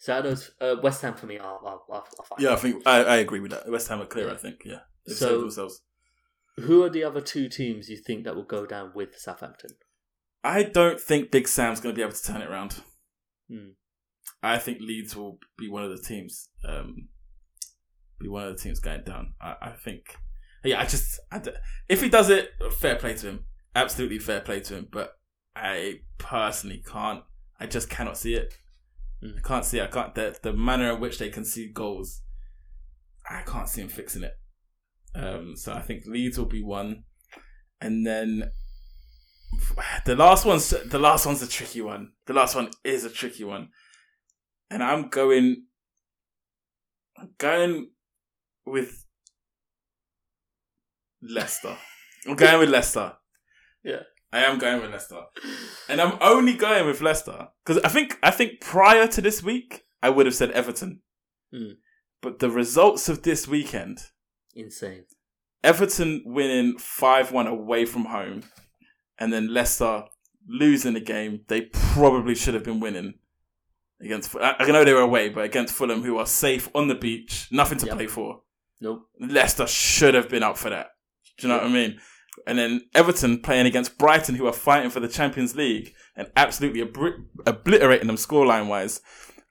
[0.00, 2.04] So out of those, uh, West Ham for me are, are, are.
[2.38, 3.70] Yeah, I think I, I agree with that.
[3.70, 4.28] West Ham are clear.
[4.30, 4.62] I think.
[4.66, 5.80] Yeah, they've So- saved themselves.
[6.58, 9.70] Who are the other two teams you think that will go down with Southampton?
[10.44, 12.82] I don't think Big Sam's going to be able to turn it around.
[13.50, 13.70] Hmm.
[14.42, 16.48] I think Leeds will be one of the teams.
[16.68, 17.08] Um,
[18.20, 19.34] be one of the teams going down.
[19.40, 20.16] I, I think.
[20.62, 21.50] Yeah, I just I d-
[21.88, 23.44] if he does it, fair play to him.
[23.74, 24.88] Absolutely fair play to him.
[24.92, 25.14] But
[25.56, 27.22] I personally can't.
[27.58, 28.54] I just cannot see it.
[29.22, 29.38] Hmm.
[29.38, 29.78] I can't see.
[29.78, 29.84] It.
[29.84, 30.14] I can't.
[30.14, 32.22] The the manner in which they concede goals.
[33.28, 34.34] I can't see him fixing it.
[35.14, 37.04] Um, so I think Leeds will be one,
[37.80, 38.50] and then
[40.04, 42.12] the last one's the last one's a tricky one.
[42.26, 43.68] The last one is a tricky one,
[44.70, 45.66] and I'm going.
[47.16, 47.90] I'm going
[48.66, 49.06] with
[51.22, 51.76] Leicester.
[52.26, 53.14] I'm going with Leicester.
[53.84, 54.00] Yeah.
[54.32, 55.20] I am going with Leicester,
[55.90, 59.82] and I'm only going with Leicester because I think I think prior to this week
[60.02, 61.02] I would have said Everton,
[61.52, 61.72] Hmm.
[62.22, 63.98] but the results of this weekend
[64.54, 65.04] Insane.
[65.62, 68.42] Everton winning 5 1 away from home,
[69.18, 70.04] and then Leicester
[70.46, 73.14] losing the game they probably should have been winning
[74.00, 74.34] against.
[74.36, 77.48] I I know they were away, but against Fulham, who are safe on the beach,
[77.50, 77.96] nothing to Yep.
[77.96, 78.42] play for.
[78.80, 79.08] Nope.
[79.18, 80.88] Leicester should have been up for that.
[81.38, 82.00] Do you know what I mean?
[82.46, 86.80] And then Everton playing against Brighton, who are fighting for the Champions League and absolutely
[86.80, 89.00] obliterating them scoreline wise.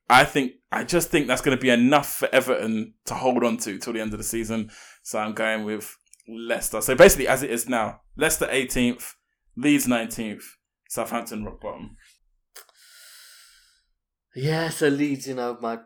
[0.10, 3.58] I think I just think that's going to be enough for Everton to hold on
[3.58, 4.70] to till the end of the season.
[5.04, 5.96] So I'm going with
[6.28, 6.82] Leicester.
[6.82, 9.14] So basically, as it is now, Leicester 18th,
[9.56, 10.44] Leeds 19th,
[10.90, 11.98] Southampton rock bottom.
[14.36, 15.80] Yeah, so Leeds, you know, my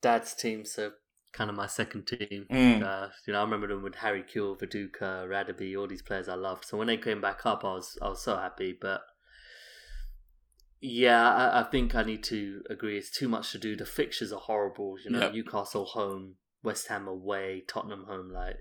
[0.00, 0.92] dad's team, so
[1.32, 2.46] kind of my second team.
[2.50, 2.82] Mm.
[2.82, 6.34] Uh, you know, I remember them with Harry Kewell, Viduka, Radebe, all these players I
[6.34, 6.64] loved.
[6.64, 8.76] So when they came back up, I was I was so happy.
[8.78, 9.02] But
[10.80, 12.98] yeah, I, I think I need to agree.
[12.98, 13.76] It's too much to do.
[13.76, 14.96] The fixtures are horrible.
[15.04, 15.32] You know, Yep.
[15.34, 18.30] Newcastle home, West Ham away, Tottenham home.
[18.32, 18.56] Like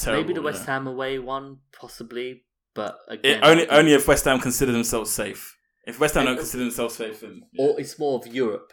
[0.00, 0.74] Terrible, maybe the West yeah.
[0.74, 2.44] Ham away one, possibly.
[2.74, 5.56] But again, It, only only if West Ham consider themselves safe.
[5.86, 8.72] If West Ham don't consider themselves safe, then or it's more of Europe.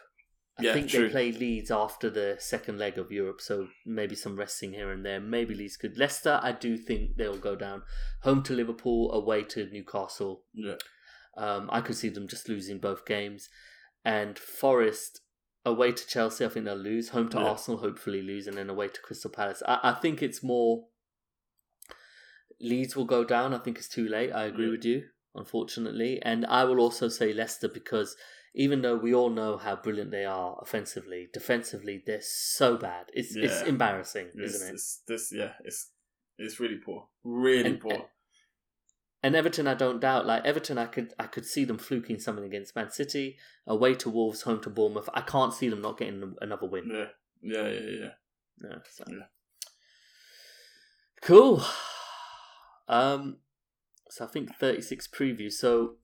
[0.60, 1.06] I Yeah, think true.
[1.08, 5.04] they play Leeds after the second leg of Europe, so maybe some resting here and
[5.04, 5.20] there.
[5.20, 5.98] Maybe Leeds could.
[5.98, 7.82] Leicester, I do think they'll go down.
[8.22, 10.44] Home to Liverpool, away to Newcastle.
[10.54, 10.76] yeah.
[11.36, 13.50] Um, I could see them just losing both games.
[14.06, 15.22] And Forest,
[15.66, 17.10] away to Chelsea, I think they'll lose.
[17.10, 17.46] Home to Yeah.
[17.46, 19.62] Arsenal, hopefully lose, and then away to Crystal Palace.
[19.68, 20.88] I, I think it's more.
[22.60, 23.54] Leeds will go down.
[23.54, 24.32] I think it's too late.
[24.32, 24.72] I agree Yeah.
[24.72, 25.04] with you,
[25.36, 26.22] unfortunately.
[26.22, 28.16] And I will also say Leicester because
[28.56, 33.08] even though we all know how brilliant they are offensively, defensively they're so bad.
[33.14, 34.74] It's it's embarrassing, It's, isn't it?
[34.76, 35.92] it's, this, yeah, it's
[36.38, 38.10] it's really poor, really And- poor.
[39.24, 40.26] And Everton, I don't doubt.
[40.26, 44.10] Like Everton, I could I could see them fluking something against Man City, away to
[44.10, 45.10] Wolves, home to Bournemouth.
[45.14, 46.90] I can't see them not getting another win.
[46.92, 47.06] yeah,
[47.42, 48.10] yeah, yeah, yeah.
[48.62, 49.04] Yeah, so.
[49.10, 49.26] Yeah.
[51.22, 51.64] Cool.
[52.90, 53.38] Um,
[54.10, 55.50] so I think thirty six preview.
[55.50, 55.96] So,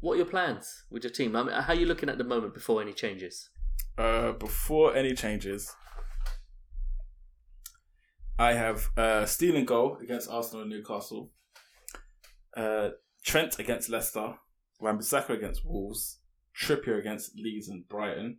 [0.00, 1.36] what are your plans with your team?
[1.36, 3.50] I mean, how are you looking at the moment before any changes?
[3.98, 5.74] Uh, before any changes,
[8.38, 11.30] I have uh, Steele in goal against Arsenal and Newcastle.
[12.56, 12.90] Uh,
[13.24, 14.34] Trent against Leicester,
[14.80, 16.18] Wan-Bissaka against Wolves,
[16.58, 18.38] Trippier against Leeds and Brighton,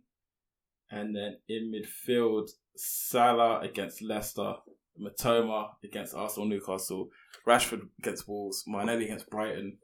[0.90, 4.54] and then in midfield, Salah against Leicester,
[5.00, 7.08] Mitoma against Arsenal, Newcastle,
[7.46, 9.78] Rashford against Wolves, Martinelli against Brighton,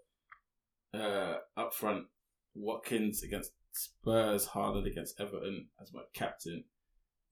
[0.92, 2.06] uh, up front,
[2.54, 6.64] Watkins against Spurs, Haaland against Everton as my captain,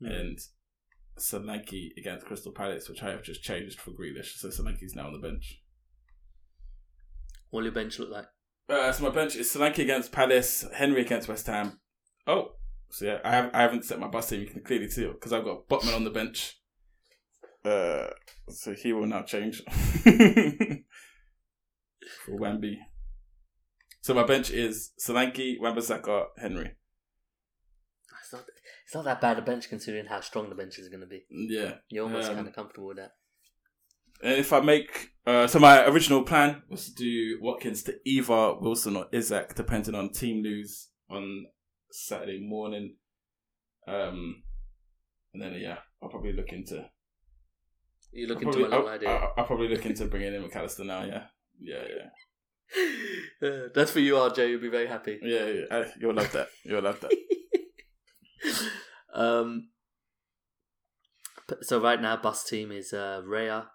[0.01, 0.07] Hmm.
[0.07, 0.39] and
[1.19, 4.37] Solanke against Crystal Palace, which I have just changed for Grealish.
[4.37, 5.63] So Solanke's now on the bench.
[7.57, 8.27] What will your bench look like?
[8.69, 11.81] Uh, so my bench is Solanke against Palace, Henry against West Ham.
[12.27, 12.51] Oh,
[12.91, 14.43] so yeah, I, have, I haven't set my bus team.
[14.43, 16.61] You can clearly see it because I've got Botman on the bench.
[17.65, 18.09] Uh,
[18.51, 19.63] so he will now change
[22.27, 22.75] for Wamby.
[24.03, 26.73] So my bench is Solanke, Wan-Bissaka, Henry.
[28.21, 28.45] It's not,
[28.85, 31.25] it's not that bad a bench considering how strong the bench is going to be.
[31.31, 31.77] Yeah.
[31.89, 33.13] You're almost Um, kind of comfortable with that.
[34.23, 38.55] And if I make, uh, so my original plan was to do Watkins to either
[38.61, 41.47] Wilson or Isak, depending on team news on
[41.91, 42.97] Saturday morning.
[43.87, 44.43] Um,
[45.33, 46.89] and then yeah, I'll probably look into.
[48.13, 49.09] You I'll look into probably, my idea.
[49.11, 51.05] I'll, I'll probably look into bringing in McAllister now.
[51.05, 51.25] Yeah,
[51.61, 54.49] yeah, yeah, Uh, that's for you, RJ.
[54.49, 55.19] You'll be very happy.
[55.23, 55.47] yeah.
[55.47, 55.85] yeah.
[56.01, 56.49] You'll love that.
[56.65, 57.13] You'll love that.
[59.15, 59.69] um.
[61.61, 63.67] So right now, bus team is uh, Raya,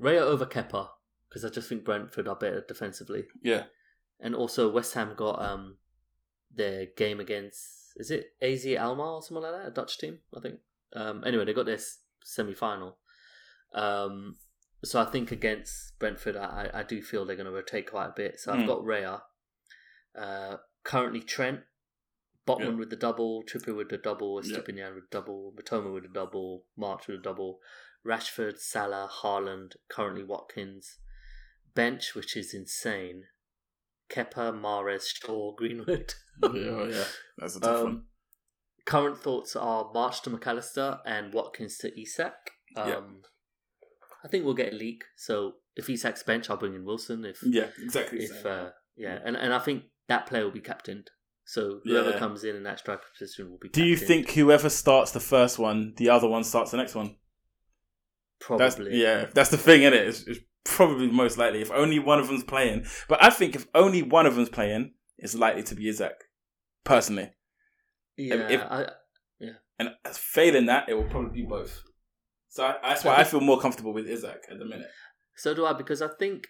[0.00, 0.88] Raya over Kepa
[1.28, 3.64] because I just think Brentford are better defensively, Yeah,
[4.18, 5.76] and also West Ham got um
[6.54, 10.40] their game against is it AZ Alkmaar or something like that, a Dutch team, I
[10.40, 10.60] think.
[10.94, 11.22] Um.
[11.24, 12.98] Anyway, they got this semi final.
[13.74, 14.36] Um.
[14.82, 18.12] So I think against Brentford, I, I do feel they're going to rotate quite a
[18.16, 18.40] bit.
[18.40, 18.66] So I've Mm.
[18.66, 19.20] got Raya.
[20.18, 21.60] Uh, currently Trent,
[22.46, 22.70] Botman Yeah.
[22.76, 24.56] with the double, Trippier with the double, Yeah.
[24.56, 27.60] Estupiñán with the double, Mitoma with the double, March with the double,
[28.06, 30.98] Rashford, Salah, Haaland, currently Watkins.
[31.74, 33.24] Bench, which is insane.
[34.10, 36.14] Kepa, Mahrez, Shaw, Greenwood.
[36.42, 37.04] yeah, yeah.
[37.38, 37.92] That's a tough one.
[37.92, 38.04] Um,
[38.86, 42.34] current thoughts are March to McAllister and Watkins to Isak.
[42.76, 43.00] Um, Yeah.
[44.24, 45.04] I think we'll get a leak.
[45.16, 47.24] So if Isak's bench, I'll bring in Wilson.
[47.24, 48.18] If Yeah, exactly.
[48.24, 51.10] if uh, yeah, and and I think that player will be captained.
[51.46, 52.18] So whoever Yeah.
[52.18, 53.68] comes in in that striker position will be.
[53.70, 57.16] Do you think whoever starts the first one, the other one starts the next one?
[58.48, 59.00] That's, probably?
[59.00, 60.08] yeah, that's the thing, is it?
[60.08, 62.86] It's, it's probably most likely if only one of them's playing.
[63.08, 66.24] But I think if only one of them's playing, it's likely to be Isak.
[66.84, 67.30] Personally,
[68.16, 68.48] yeah.
[68.48, 68.86] if- I,
[69.80, 71.82] and failing that, it will probably be both.
[72.48, 74.88] So I, that's why I feel more comfortable with Isak at the minute.
[75.36, 76.48] so do I because I think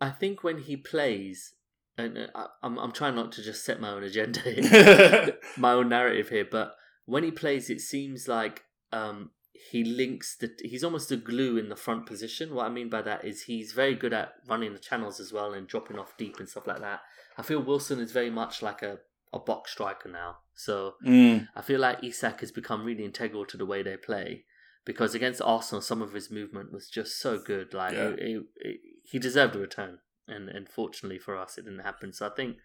[0.00, 1.54] I think when he plays,
[1.96, 5.72] and uh, I, I'm I'm trying not to just set my own agenda, here, my
[5.72, 6.74] own narrative here, but
[7.04, 10.50] when he plays, it seems like um, he links the.
[10.62, 12.54] He's almost a glue in the front position.
[12.54, 15.52] What I mean by that is he's very good at running the channels as well
[15.52, 17.00] and dropping off deep and stuff like that.
[17.38, 18.98] I feel Wilson is very much like a
[19.32, 20.38] a box striker now.
[20.54, 24.44] So Mm, I feel like Isak has become really integral to the way they play
[24.84, 27.72] because against Arsenal, some of his movement was just so good.
[27.72, 28.08] Like Yeah.
[28.10, 32.12] it- it- it- he deserved a return, and and fortunately for us, it didn't happen.
[32.12, 32.58] So I think,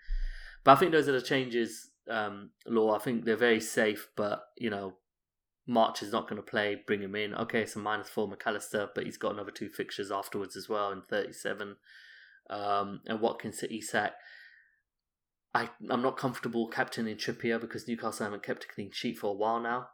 [0.64, 1.92] but I think those are the changes.
[2.10, 2.96] Um, law.
[2.96, 4.98] I think they're very safe, but you know,
[5.68, 6.82] March is not going to play.
[6.88, 7.36] Bring him in.
[7.36, 11.02] Okay, so minus four McAllister, but he's got another two fixtures afterwards as well in
[11.02, 11.76] thirty seven.
[12.50, 14.14] Um, and Watkins to Isak.
[15.54, 19.34] I, I'm not comfortable captaining Trippier because Newcastle haven't kept a clean sheet for a
[19.34, 19.88] while now.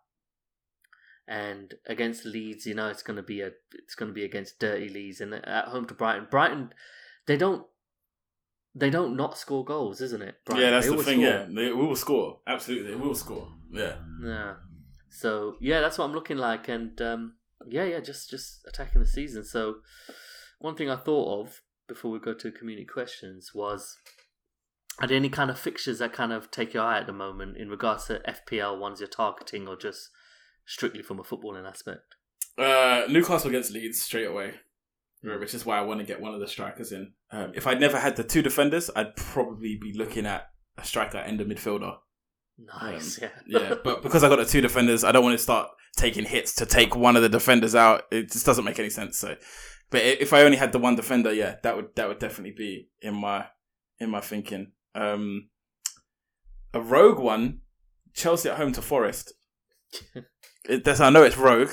[1.27, 4.59] And against Leeds, you know, it's going to be a it's going to be against
[4.59, 6.27] dirty Leeds, and at home to Brighton.
[6.29, 6.73] Brighton,
[7.27, 7.65] they don't
[8.75, 10.35] they don't not score goals, isn't it?
[10.45, 10.65] Brighton?
[10.65, 11.21] yeah, that's They the thing.
[11.21, 11.29] score.
[11.31, 12.39] Yeah, they will score.
[12.45, 13.53] Absolutely, they will score.
[13.71, 13.95] Yeah.
[14.21, 14.53] Yeah.
[15.15, 17.33] So yeah, that's what I'm looking like, and um,
[17.67, 19.43] yeah, yeah, just just attacking the season.
[19.43, 19.75] So
[20.59, 23.97] one thing I thought of before we go to community questions was,
[24.99, 27.57] are there any kind of fixtures that kind of take your eye at the moment
[27.57, 30.09] in regards to FPL ones you're targeting, or just
[30.65, 32.15] strictly from a footballing aspect?
[32.57, 34.55] Uh, Newcastle against Leeds straight away,
[35.23, 35.39] Mm.
[35.39, 37.13] which is why I want to get one of the strikers in.
[37.31, 41.19] Um, if I'd never had the two defenders, I'd probably be looking at a striker
[41.19, 41.97] and a midfielder.
[42.57, 45.43] Nice, Um, yeah, Yeah, but because I got the two defenders, I don't want to
[45.43, 48.03] start taking hits to take one of the defenders out.
[48.11, 49.17] It just doesn't make any sense.
[49.17, 49.35] So,
[49.89, 52.89] but if I only had the one defender, yeah, that would that would definitely be
[53.01, 53.47] in my
[53.99, 54.71] in my thinking.
[54.95, 55.49] Um,
[56.73, 57.61] a rogue one,
[58.13, 59.33] Chelsea at home to Forest.
[60.65, 61.71] It, that's, I know it's rogue.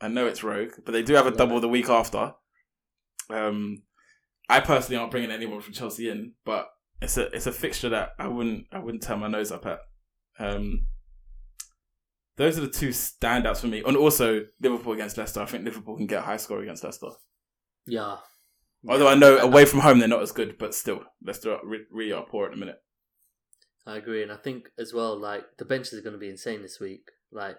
[0.00, 2.32] I know it's rogue, but they do have a double the week after.
[3.30, 3.84] Um,
[4.48, 6.66] I personally aren't bringing anyone from Chelsea in, but
[7.00, 9.78] it's a it's a fixture that I wouldn't I wouldn't turn my nose up at.
[10.38, 10.86] Um,
[12.36, 15.40] those are the two standouts for me, and also Liverpool against Leicester.
[15.40, 17.08] I think Liverpool can get a high score against Leicester.
[17.86, 18.16] yeah.
[18.88, 21.60] Although I know away from home they're not as good, but still Leicester are
[21.92, 22.82] really are poor at the minute.
[23.86, 26.62] I agree, and I think as well, like the benches are going to be insane
[26.62, 27.02] this week.
[27.30, 27.58] Like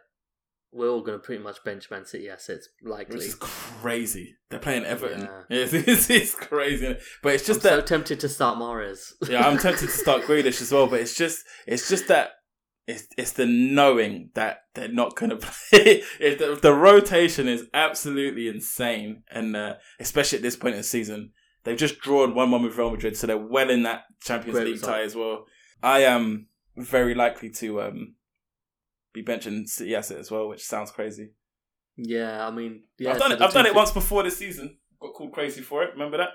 [0.73, 3.17] we're all going to pretty much bench Man City assets, likely.
[3.17, 4.35] which is crazy.
[4.49, 5.21] They're playing Everton.
[5.21, 5.43] Yeah.
[5.49, 9.13] It's, it's, it's crazy, but it's just I'm just so tempted to start Mahrez.
[9.29, 12.31] yeah, I'm tempted to start Grealish as well, but it's just it's just that
[12.87, 16.03] it's it's the knowing that they're not going to play.
[16.19, 20.83] If the, the rotation is absolutely insane, and uh, especially at this point in the
[20.83, 21.31] season,
[21.63, 24.65] they've just drawn one one with Real Madrid, so they're well in that Champions Great
[24.65, 24.91] League result.
[24.91, 25.45] tie as well.
[25.81, 28.15] I am very likely to um,
[29.13, 31.31] be benching City asset as well, which sounds crazy.
[31.97, 33.41] yeah, I mean, yeah, I've done it.
[33.41, 34.77] I've done it once before this season.
[34.99, 35.91] Got called crazy for it.
[35.93, 36.29] Remember that?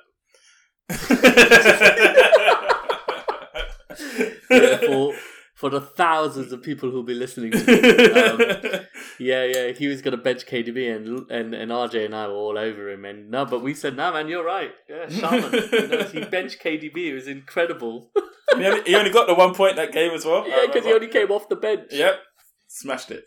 [4.50, 5.14] yeah, for
[5.58, 8.86] for the thousands of people who'll be listening to this, um,
[9.18, 12.56] yeah, yeah, he was gonna bench KDB and and and RJ and I were all
[12.56, 14.70] over him, and no, but we said, no, man, you're right.
[14.88, 16.96] Yeah, Shaman, you know, he benched KDB.
[17.08, 18.12] It was incredible.
[18.56, 20.48] he, only, he only got the one point that game as well.
[20.48, 21.90] Yeah, because he only came off the bench.
[21.90, 22.20] Yep,
[22.68, 23.24] smashed it.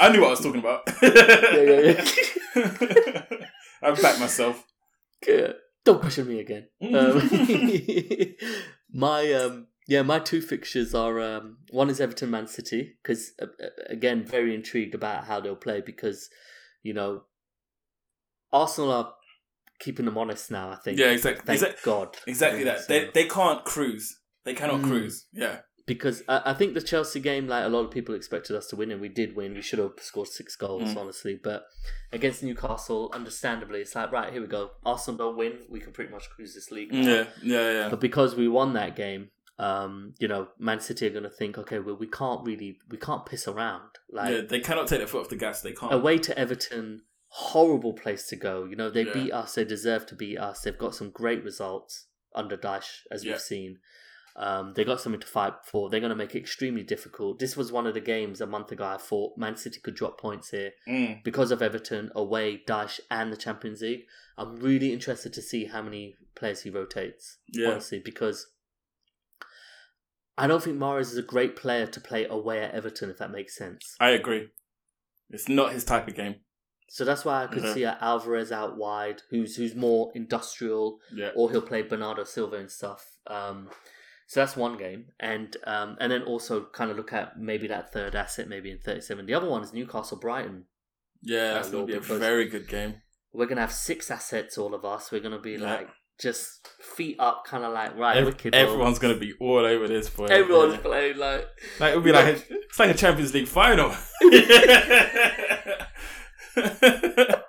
[0.00, 0.80] I knew what I was talking about.
[1.02, 1.10] yeah,
[1.52, 2.04] yeah.
[2.56, 3.46] yeah.
[3.82, 4.64] I backed myself.
[5.28, 5.52] Yeah.
[5.84, 6.68] Don't question me again.
[6.82, 8.34] Um,
[8.92, 13.46] my um, yeah, my two fixtures are um, one is Everton Man City because uh,
[13.62, 16.28] uh, again very intrigued about how they'll play because
[16.82, 17.22] you know
[18.52, 19.12] Arsenal are
[19.78, 20.70] keeping them honest now.
[20.70, 20.98] I think.
[20.98, 21.44] Yeah, exactly.
[21.46, 22.16] Thank Exact- God.
[22.26, 22.80] Exactly that.
[22.80, 24.20] so- They they can't cruise.
[24.44, 24.84] They cannot Mm.
[24.88, 25.26] cruise.
[25.32, 25.60] Yeah.
[25.86, 28.76] because I, I think the Chelsea game, like a lot of people expected us to
[28.76, 29.54] win, and we did win.
[29.54, 30.96] We should have scored six goals, Mm.
[30.96, 31.38] honestly.
[31.40, 31.64] But
[32.12, 34.72] against Newcastle, understandably, it's like right here we go.
[34.84, 36.92] Arsenal don't win, we can pretty much cruise this league.
[36.92, 37.00] now.
[37.08, 37.24] Yeah.
[37.40, 37.72] Yeah.
[37.72, 37.88] Yeah.
[37.88, 41.56] But because we won that game, um, you know, Man City are going to think,
[41.58, 43.88] okay, well, we can't really, we can't piss around.
[44.10, 44.40] Like yeah.
[44.48, 45.62] They cannot take their foot off the gas.
[45.62, 45.92] They can't.
[45.94, 48.64] away to Everton, horrible place to go.
[48.64, 49.12] You know, they Yeah.
[49.14, 50.60] beat us, they deserve to beat us.
[50.60, 53.32] They've got some great results under Dyche, as Yeah.
[53.32, 53.78] we've seen.
[54.38, 55.88] Um, they got something to fight for.
[55.88, 57.38] They're going to make it extremely difficult.
[57.38, 60.20] This was one of the games a month ago I thought Man City could drop
[60.20, 61.24] points here Mm.
[61.24, 64.04] because of Everton, away, Dyche, and the Champions League.
[64.36, 67.70] I'm really interested to see how many players he rotates Yeah.
[67.70, 68.46] honestly, because
[70.38, 73.30] I don't think Mahrez is a great player to play away at Everton, if that
[73.30, 73.96] makes sense.
[74.00, 74.48] I agree.
[75.30, 76.36] It's not his type of game.
[76.88, 77.74] So that's why I could Okay.
[77.74, 81.30] see a Alvarez out wide, who's who's more industrial, Yeah.
[81.34, 83.16] or he'll play Bernardo Silva and stuff.
[83.26, 83.70] Um,
[84.28, 87.92] so that's one game, and um, and then also kind of look at maybe that
[87.92, 89.26] third asset, maybe in thirty seven.
[89.26, 90.66] The other one is Newcastle Brighton.
[91.22, 91.54] Yeah.
[91.54, 93.02] That's Uh, gonna be a very good game.
[93.32, 95.10] We're gonna have six assets, all of us.
[95.10, 95.64] We're gonna be Yeah.
[95.74, 95.88] like
[96.20, 98.18] just feet up, kind of like right.
[98.18, 100.26] Ev- wicked everyone's gonna be all over this boy.
[100.26, 100.80] everyone's Yeah.
[100.80, 101.46] playing like
[101.80, 103.94] Like it'll be like it's like a Champions League final.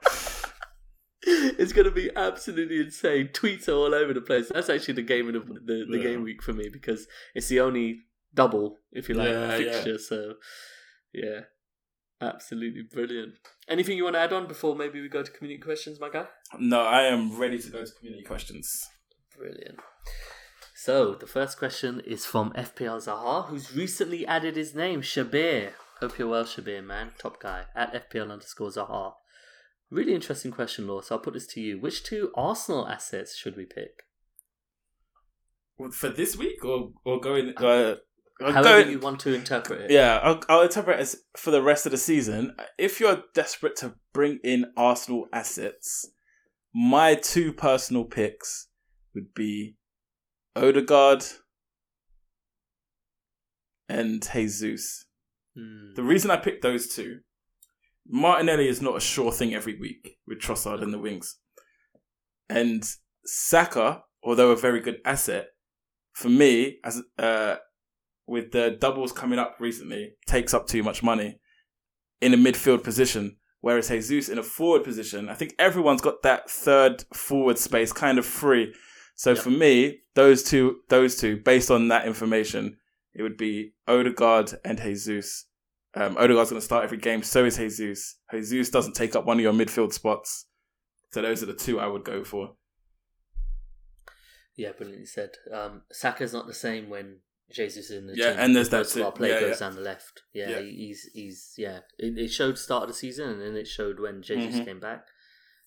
[1.24, 3.30] it's gonna be absolutely insane.
[3.34, 4.50] Tweets are all over the place.
[4.54, 6.04] That's actually the game of the the, the Yeah.
[6.04, 8.00] game week for me because it's the only
[8.34, 9.58] double, if you like, yeah.
[9.58, 9.98] fixture.
[9.98, 10.34] So
[11.14, 11.42] yeah,
[12.22, 13.36] absolutely brilliant.
[13.68, 16.26] Anything you want to add on before maybe we go to community questions, my guy?
[16.60, 18.88] no, I am ready to go to community questions.
[19.38, 19.80] Brilliant.
[20.76, 25.72] So the first question is from FPL Zaha, who's recently added his name, Shabir.
[26.00, 27.12] Hope you're well, Shabir, man.
[27.18, 29.14] Top guy at FPL underscore Zaha.
[29.90, 31.02] Really interesting question, Law.
[31.02, 31.80] So I'll put this to you.
[31.80, 34.04] Which two Arsenal assets should we pick?
[35.92, 37.96] For this week or or going uh,
[38.42, 39.92] I'll However go- you want to interpret it.
[39.92, 42.56] Yeah, I'll, I'll interpret it as for the rest of the season.
[42.78, 46.10] If you're desperate to bring in Arsenal assets,
[46.74, 48.68] my two personal picks
[49.16, 49.76] would be
[50.56, 51.24] Odegaard
[53.90, 55.06] and Jesus.
[55.56, 55.94] Hmm.
[55.96, 57.20] The reason I picked those two,
[58.08, 61.38] Martinelli is not a sure thing every week with Trossard in the wings.
[62.50, 62.84] And
[63.26, 65.48] Saka, although a very good asset,
[66.14, 67.58] for me, as uh,
[68.28, 71.40] with the doubles coming up recently, takes up too much money
[72.22, 73.38] in a midfield position.
[73.62, 78.20] Whereas Jesus in a forward position, I think everyone's got that third forward space kind
[78.20, 78.74] of free.
[79.16, 79.40] So Yep.
[79.44, 82.78] for me, those two, those two, based on that information,
[83.16, 85.46] it would be Odegaard and Jesus.
[85.96, 87.24] Um, Odegaard's going to start every game.
[87.24, 88.20] So is Jesus.
[88.32, 90.46] Jesus doesn't take up one of your midfield spots.
[91.12, 92.56] So those are the two I would go for.
[94.56, 95.32] Yeah, brilliantly said.
[95.52, 97.22] Um, Saka's not the same when
[97.52, 98.40] Jesus in the Yeah, team.
[98.40, 99.10] and there's that too.
[99.12, 99.68] play Yeah, goes yeah.
[99.68, 100.24] down the left.
[100.34, 100.62] Yeah, Yeah.
[100.62, 101.80] he's he's yeah.
[101.98, 104.66] It, it showed start of the season, and then it showed when Jesus Mhm.
[104.66, 105.08] came back.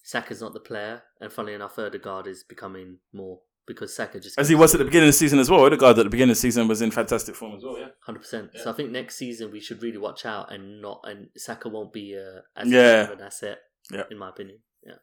[0.03, 4.49] Saka's not the player, and funnily enough, Odegaard is becoming more because Saka just As
[4.49, 5.61] he was at the beginning of the season as well.
[5.65, 7.89] Odegaard at the beginning of the season was in fantastic form as well, yeah.
[8.05, 8.51] hundred percent.
[8.57, 11.93] So I think next season we should really watch out and not and Saka won't
[11.93, 13.11] be uh, as Yeah.
[13.13, 13.59] an asset.
[13.93, 14.05] Yeah.
[14.11, 14.61] in my opinion.
[14.85, 14.97] Yeah,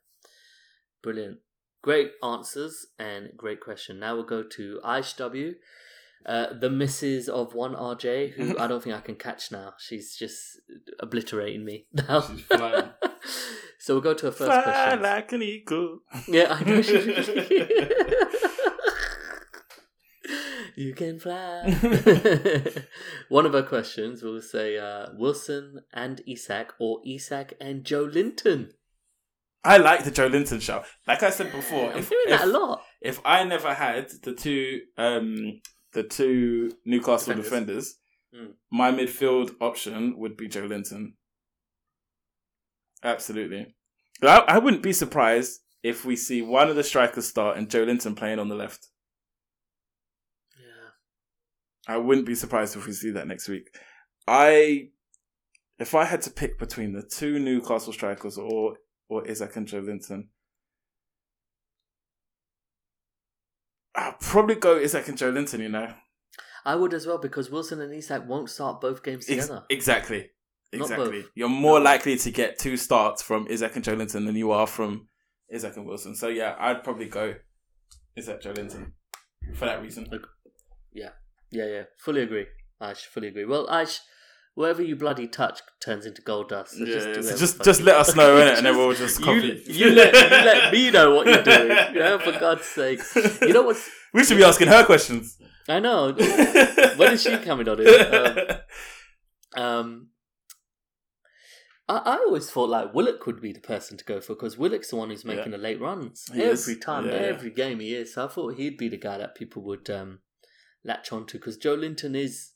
[1.04, 1.40] brilliant,
[1.82, 4.00] great answers and great question.
[4.00, 5.56] Now we'll go to Aish W.
[6.26, 9.74] Uh, the misses of one RJ, who I don't think I can catch now.
[9.80, 10.60] She's just
[11.00, 12.28] obliterating me now.
[13.80, 15.02] So we'll go to her first Fly question.
[15.02, 16.00] like an eagle.
[16.28, 16.82] Yeah, I know.
[16.82, 16.94] She...
[20.76, 21.64] you can fly.
[23.30, 28.72] One of her questions will say uh, Wilson and Isak, or Isak and Joe Linton.
[29.64, 30.84] I like the Joelinton show.
[31.08, 32.84] Like I said before, I'm if, hearing if, that a lot.
[33.02, 35.62] if I never had the two um
[35.98, 37.44] the two Newcastle Defenders.
[37.44, 37.98] defenders,
[38.36, 38.54] Mm.
[38.72, 41.14] my midfield option would be Joelinton.
[43.04, 43.74] Absolutely.
[44.22, 48.16] I, I wouldn't be surprised if we see one of the strikers start and Joelinton
[48.18, 48.88] playing on the left.
[50.60, 51.94] Yeah.
[51.96, 53.70] I wouldn't be surprised if we see that next week.
[54.28, 54.90] I,
[55.80, 58.78] if I had to pick between the two Newcastle strikers or
[59.10, 60.28] or Isak and Joelinton,
[63.98, 65.60] I'll probably go Isak and Joelinton.
[65.60, 65.94] You know,
[66.66, 69.66] I would as well because Wilson and Isak won't start both games Ex- together.
[69.70, 70.30] exactly,
[70.74, 71.22] Not exactly.
[71.24, 71.32] both.
[71.36, 71.86] You're more both.
[71.86, 75.08] likely to get two starts from Isak and Joelinton than you are from
[75.50, 76.16] Isak and Wilson.
[76.16, 77.36] So yeah, I'd probably go
[78.16, 78.94] Isak Joe Linton
[79.56, 80.08] for that reason.
[80.94, 81.10] Yeah,
[81.52, 81.84] yeah, yeah.
[81.98, 82.46] fully agree.
[82.80, 83.46] I fully agree.
[83.46, 84.00] Well, Ash,
[84.58, 86.72] whatever you bloody touch turns into gold dust.
[86.78, 88.58] So Yeah, just, yeah, so just just let us know innit?
[88.58, 89.62] and then we'll just copy.
[89.68, 91.70] you, you let you let me know what you're doing.
[91.96, 93.00] Yeah, for God's sake.
[93.42, 93.88] You know what's?
[94.14, 95.38] We should be asking her questions.
[95.70, 96.14] I know.
[96.98, 98.62] when is she coming on it?
[99.56, 100.08] Um, um,
[101.90, 104.90] I, I always thought like Willock would be the person to go for because Willock's
[104.90, 106.80] the one who's making the late runs He every is.
[106.80, 107.20] time, Yeah, yeah.
[107.20, 108.14] every game he is.
[108.14, 110.20] So I thought he'd be the guy that people would um,
[110.84, 112.54] latch onto because Joelinton is.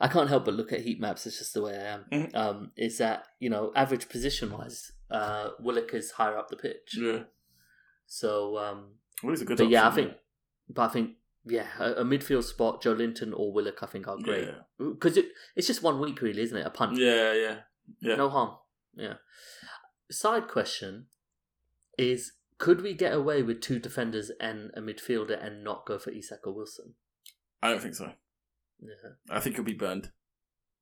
[0.00, 1.26] I can't help but look at heat maps.
[1.26, 2.04] It's just the way I am.
[2.12, 2.34] Mhm.
[2.34, 6.96] Um, is that you know average position wise, uh, Willock is higher up the pitch.
[6.98, 7.24] yeah.
[8.06, 10.16] So um, Well, he's a good but yeah, I option, think,
[10.70, 14.46] but I think, yeah, a, a midfield spot, Joelinton or Willock, I think are great
[14.48, 14.86] Yeah.
[14.92, 15.26] because it,
[15.56, 16.66] it's just one week, really, isn't it?
[16.66, 17.56] A punt, Yeah, yeah.
[18.00, 18.16] Yeah.
[18.16, 18.56] no harm.
[18.94, 19.14] Yeah.
[20.10, 21.06] Side question
[21.98, 26.10] is: Could we get away with two defenders and a midfielder and not go for
[26.10, 26.94] Isak or Wilson?
[27.62, 28.12] I don't think so.
[28.80, 29.10] Yeah.
[29.30, 30.10] I think he'll be burned.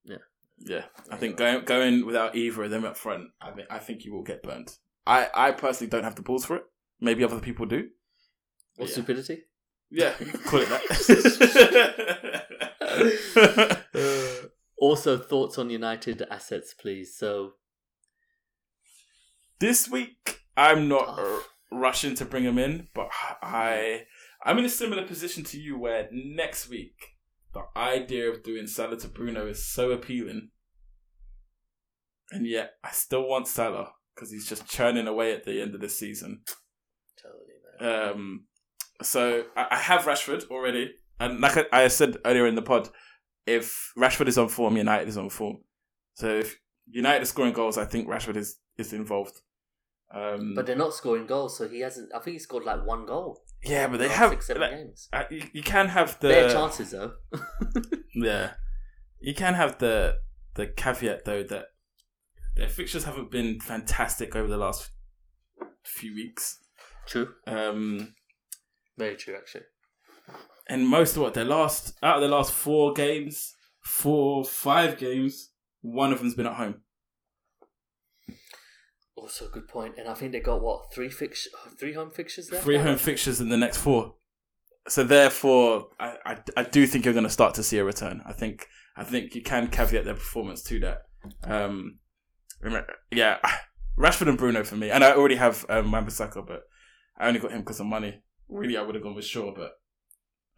[0.04, 0.16] Yeah.
[0.58, 0.84] Yeah.
[1.10, 4.12] I think going going without either of them up front, I think I think you
[4.12, 4.76] will get burned.
[5.06, 6.64] I, I personally don't have the balls for it.
[7.00, 7.88] Maybe other people do.
[8.78, 8.92] Or Yeah.
[8.92, 9.44] stupidity?
[9.90, 10.14] Yeah,
[10.46, 10.82] call it that.
[14.78, 17.16] also, thoughts on United assets, please.
[17.16, 17.52] So,
[19.60, 21.18] this week, I'm not Tough.
[21.20, 21.40] uh,
[21.76, 23.08] rushing to bring him in, but
[23.42, 24.06] I
[24.44, 27.15] I'm in a similar position to you where next week
[27.56, 30.50] the idea of doing Salah to Bruno is so appealing,
[32.30, 35.80] and yet I still want Salah because he's just churning away at the end of
[35.80, 36.42] the season.
[37.20, 38.10] totally, man.
[38.10, 38.44] Um,
[39.02, 42.88] so I, I have Rashford already, and like I, I said earlier in the pod,
[43.46, 45.58] if Rashford is on form, United is on form.
[46.14, 49.40] So if United are scoring goals, I think Rashford is is involved.
[50.14, 52.14] Um, but they're not scoring goals, so he hasn't.
[52.14, 53.42] I think he scored like one goal.
[53.64, 55.08] Yeah, but they have six, seven like, games.
[55.12, 57.12] uh, you, you can have the Bare chances though.
[58.14, 58.54] yeah,
[59.20, 60.18] you can have the
[60.54, 61.66] the caveat though that
[62.56, 64.90] their fixtures haven't been fantastic over the last
[65.84, 66.58] few weeks.
[67.06, 67.28] True.
[67.46, 68.14] Um,
[68.96, 69.64] Very true, actually.
[70.68, 75.50] and most of what their last out of the last four games, four five games,
[75.82, 76.82] one of them's been at home.
[79.16, 79.94] Also, a good point.
[79.98, 81.48] And I think they got what three fix,
[81.78, 82.60] three home fixtures there.
[82.60, 84.14] Three home fixtures in the next four.
[84.88, 88.22] So therefore, I, I, I do think you're going to start to see a return.
[88.26, 91.02] I think I think you can caveat their performance to that.
[91.44, 91.98] Um,
[93.10, 93.38] yeah,
[93.98, 96.62] Rashford and Bruno for me, and I already have um, Wan-Bissaka, but
[97.18, 98.22] I only got him because of money.
[98.48, 99.72] Really, I would have gone with Shaw, but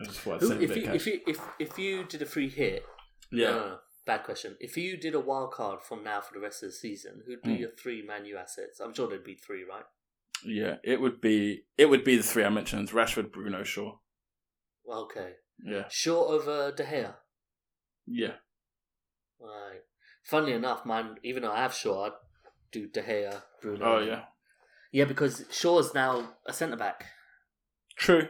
[0.00, 2.48] I just thought I'd save if you if you if if you did a free
[2.48, 2.84] hit,
[3.32, 3.78] Yeah, no,
[4.08, 4.56] bad question.
[4.58, 7.42] If you did a wild card from now for the rest of the season, who'd
[7.42, 7.60] be Mm.
[7.60, 8.80] your three Man U assets?
[8.80, 9.84] I'm sure there'd be three, right?
[10.44, 13.98] yeah, it would be it would be the three I mentioned: Rashford, Bruno, Shaw.
[14.84, 15.30] Well, okay,
[15.62, 17.14] Yeah, Shaw over De Gea.
[18.06, 18.36] yeah,
[19.40, 19.82] Right.
[20.24, 22.12] Funnily enough, man, even though I have Shaw, I'd
[22.72, 23.84] do De Gea, Bruno.
[23.84, 24.24] oh yeah,
[24.92, 27.04] yeah, because Shaw's now a centre back.
[27.96, 28.28] true.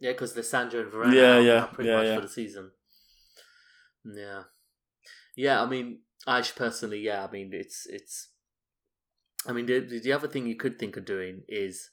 [0.00, 2.14] Yeah, because the Sandro and Varane Yeah, are yeah, pretty yeah, much yeah.
[2.16, 2.72] for the season.
[4.04, 4.42] Yeah,
[5.36, 5.62] yeah.
[5.62, 7.24] I mean, I personally, yeah.
[7.24, 8.28] I mean, it's it's.
[9.46, 11.90] I mean, the the other thing you could think of doing is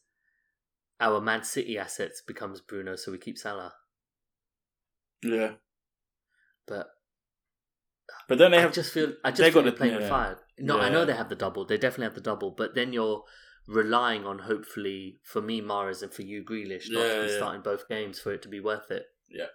[0.99, 3.73] our Man City assets becomes Bruno, so we keep Salah.
[5.23, 5.53] Yeah,
[6.67, 6.87] But
[8.27, 10.09] but then they I have just feel I just they feel got the- playing with
[10.09, 10.37] fire.
[10.59, 11.65] No, I know they have the double.
[11.65, 12.51] They definitely have the double.
[12.51, 13.23] But then you're
[13.67, 17.37] relying on hopefully for me Mahrez and for you Grealish not Yeah, to be yeah.
[17.37, 19.05] starting both games for it to be worth it.
[19.29, 19.47] Yeah.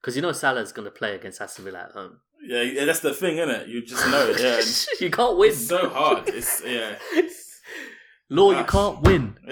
[0.00, 2.20] Because you know Salah's going to play against Aston Villa at home.
[2.46, 3.68] Yeah, yeah, that's the thing, isn't it?
[3.68, 4.40] You just know it.
[4.40, 4.60] Yeah,
[5.06, 5.50] you can't win.
[5.50, 6.28] it's so hard.
[6.28, 6.96] It's yeah.
[8.30, 9.38] Law, you can't win.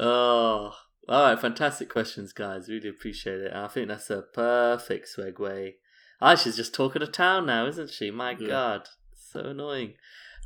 [0.00, 0.72] Oh,
[1.08, 1.40] all right.
[1.40, 2.68] Fantastic questions, guys.
[2.68, 3.52] Really appreciate it.
[3.52, 5.72] I think that's a perfect segue.
[6.22, 8.10] Aisha's just talking to town now, isn't she?
[8.10, 8.46] My Yeah.
[8.48, 9.94] God, so annoying.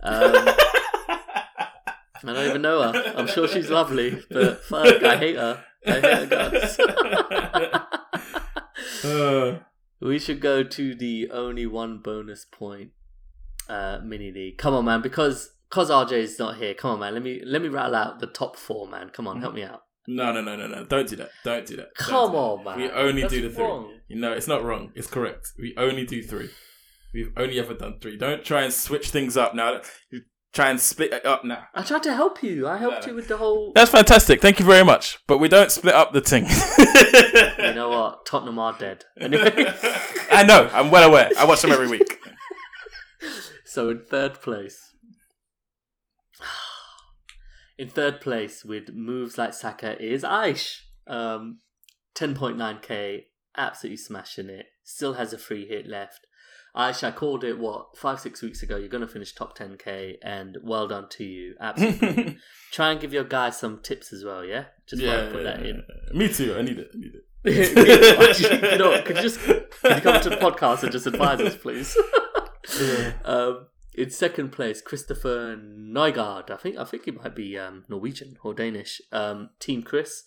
[0.02, 1.68] Um, I
[2.22, 3.12] don't even know her.
[3.16, 5.64] I'm sure she's lovely, but fuck, I hate her.
[5.86, 7.86] I hate her.
[9.04, 9.58] Uh,
[10.00, 12.90] we should go to the only one bonus point
[13.68, 14.58] uh, mini league.
[14.58, 16.74] Come on, man, because because RJ is not here.
[16.74, 17.14] Come on, man.
[17.14, 19.10] Let me let me rattle out the top four, man.
[19.10, 19.82] Come on, help me out.
[20.06, 20.84] no, no, no, no, no!
[20.84, 21.30] Don't do that!
[21.44, 21.94] Don't do that!
[21.96, 22.38] Come do that.
[22.38, 22.76] on, man.
[22.78, 23.64] We only That's do the three.
[23.64, 23.92] wrong.
[24.08, 24.92] You know, it's not wrong.
[24.94, 25.52] It's correct.
[25.58, 26.50] We only do three.
[27.14, 28.16] We've only ever done three.
[28.16, 29.80] Don't try and switch things up now.
[30.10, 30.22] You
[30.52, 31.66] try and split it up now.
[31.74, 32.68] I tried to help you.
[32.68, 33.10] I helped No.
[33.10, 33.72] you with the whole.
[33.74, 34.40] That's fantastic.
[34.40, 35.18] Thank you very much.
[35.26, 36.46] But we don't split up the thing.
[37.58, 38.26] You know what?
[38.26, 39.04] Tottenham are dead.
[39.18, 39.50] Anyway,
[40.30, 40.68] I know.
[40.72, 41.30] I'm well aware.
[41.38, 42.18] I watch them every week.
[43.64, 44.94] so in third place,
[47.78, 50.80] in third place with moves like Saka is Aish.
[51.06, 51.58] Um,
[52.14, 53.22] 10.9k,
[53.56, 54.66] absolutely smashing it.
[54.84, 56.26] Still has a free hit left.
[56.74, 58.76] Aish, I called it what five six weeks ago.
[58.76, 61.54] You're gonna finish top 10k, and well done to you.
[61.60, 62.38] Absolutely.
[62.72, 64.42] Try and give your guys some tips as well.
[64.42, 65.82] Yeah, just yeah, put that in.
[66.14, 66.56] Me too.
[66.56, 66.90] I need it.
[66.94, 67.24] I need it.
[67.44, 71.56] you know, could you just could you come to the podcast and just advise us,
[71.56, 71.96] please?
[73.24, 76.50] um, in second place, Christopher Nygaard.
[76.50, 79.02] I think I think he might be um, Norwegian or Danish.
[79.12, 80.22] Um, Team Chris,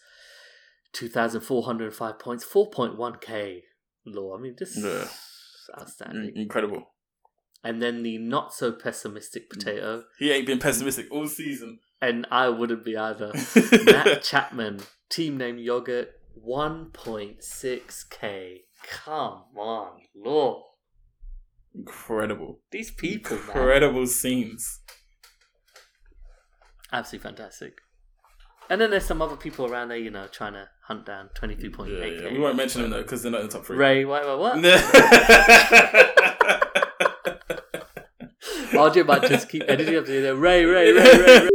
[0.93, 3.63] two thousand four hundred five points, four point one k.
[4.05, 4.38] Law.
[4.38, 5.07] I mean, this Yeah.
[5.79, 6.33] Outstanding.
[6.35, 6.91] Incredible.
[7.63, 9.57] And then the not so pessimistic mm.
[9.57, 11.79] potato, He ain't been pessimistic all season.
[12.01, 13.31] and I wouldn't be either.
[13.85, 16.09] Matt Chapman, team name yogurt,
[16.45, 18.59] 1.6k.
[18.87, 20.61] Come on, Lord.
[21.73, 22.59] Incredible.
[22.71, 23.47] These people, man.
[23.47, 24.81] Incredible scenes.
[26.93, 27.81] Absolutely fantastic.
[28.69, 31.47] And then there's some other people around there, you know, trying to hunt down Yeah,
[31.49, 32.21] 23.8k.
[32.23, 32.31] yeah.
[32.31, 33.77] We won't mention them though because they're not in the top three.
[33.77, 34.63] Rey, what, what, what?
[34.63, 34.81] yeah,
[38.73, 40.35] RJ might just keep editing up to there.
[40.35, 41.49] Rey, Rey, Rey, Rey, Rey.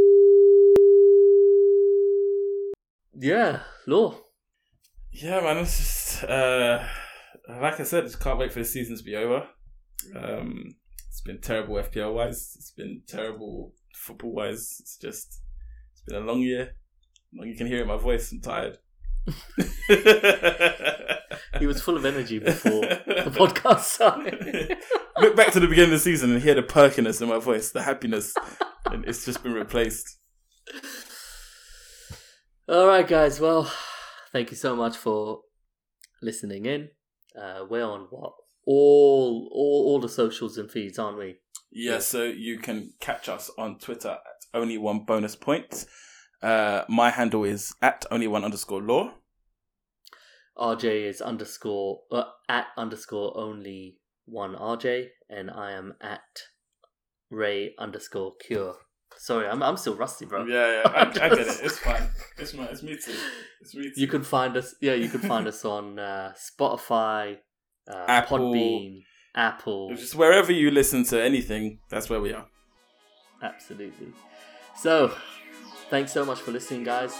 [3.14, 4.16] Yeah, law.
[5.12, 5.58] Yeah, man.
[5.58, 6.82] It's just uh,
[7.48, 9.46] like I said, just can't wait for the season to be over.
[10.16, 10.74] Um,
[11.08, 12.54] it's been terrible FPL wise.
[12.56, 14.76] It's been terrible football wise.
[14.80, 15.42] It's just
[15.92, 16.70] it's been a long year.
[17.36, 18.32] Like you can hear it in my voice.
[18.32, 18.78] I'm tired.
[21.60, 24.78] He was full of energy before the podcast started.
[25.18, 27.70] Look back to the beginning of the season and hear the perkiness in my voice,
[27.70, 28.34] the happiness,
[28.86, 30.18] and it's just been replaced.
[32.66, 33.40] All right, guys.
[33.40, 33.70] Well,
[34.32, 35.40] thank you so much for
[36.22, 36.88] listening in.
[37.38, 38.32] Uh, we're on what
[38.66, 41.36] all all all the socials and feeds, aren't we?
[41.70, 45.84] Yeah, so you can catch us on Twitter at only one bonus point.
[46.42, 49.12] Uh, my handle is at only one underscore law.
[50.56, 56.44] RJ is underscore uh, at underscore only one RJ, and I am at
[57.30, 58.76] Rey underscore cure.
[59.16, 60.44] Sorry, I'm I'm still rusty, bro.
[60.46, 61.60] Yeah, yeah, I, I get it.
[61.62, 62.08] It's fine.
[62.38, 63.12] It's my, it's me too.
[63.60, 64.00] It's me too.
[64.00, 64.74] You can find us.
[64.80, 67.36] Yeah, you can find us on uh, Spotify,
[67.86, 68.52] uh, Apple.
[68.52, 69.02] Podbean,
[69.34, 69.94] Apple.
[69.94, 72.46] just wherever you listen to anything, that's where we are.
[73.42, 74.08] Absolutely.
[74.76, 75.14] So,
[75.90, 77.12] thanks so much for listening, guys.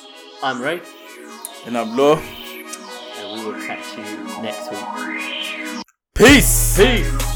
[0.42, 0.80] I'm Rey,
[1.66, 2.16] And I'm Law.
[2.16, 5.84] and we will catch you next week.
[6.14, 6.76] Peace.
[6.76, 7.29] Peace.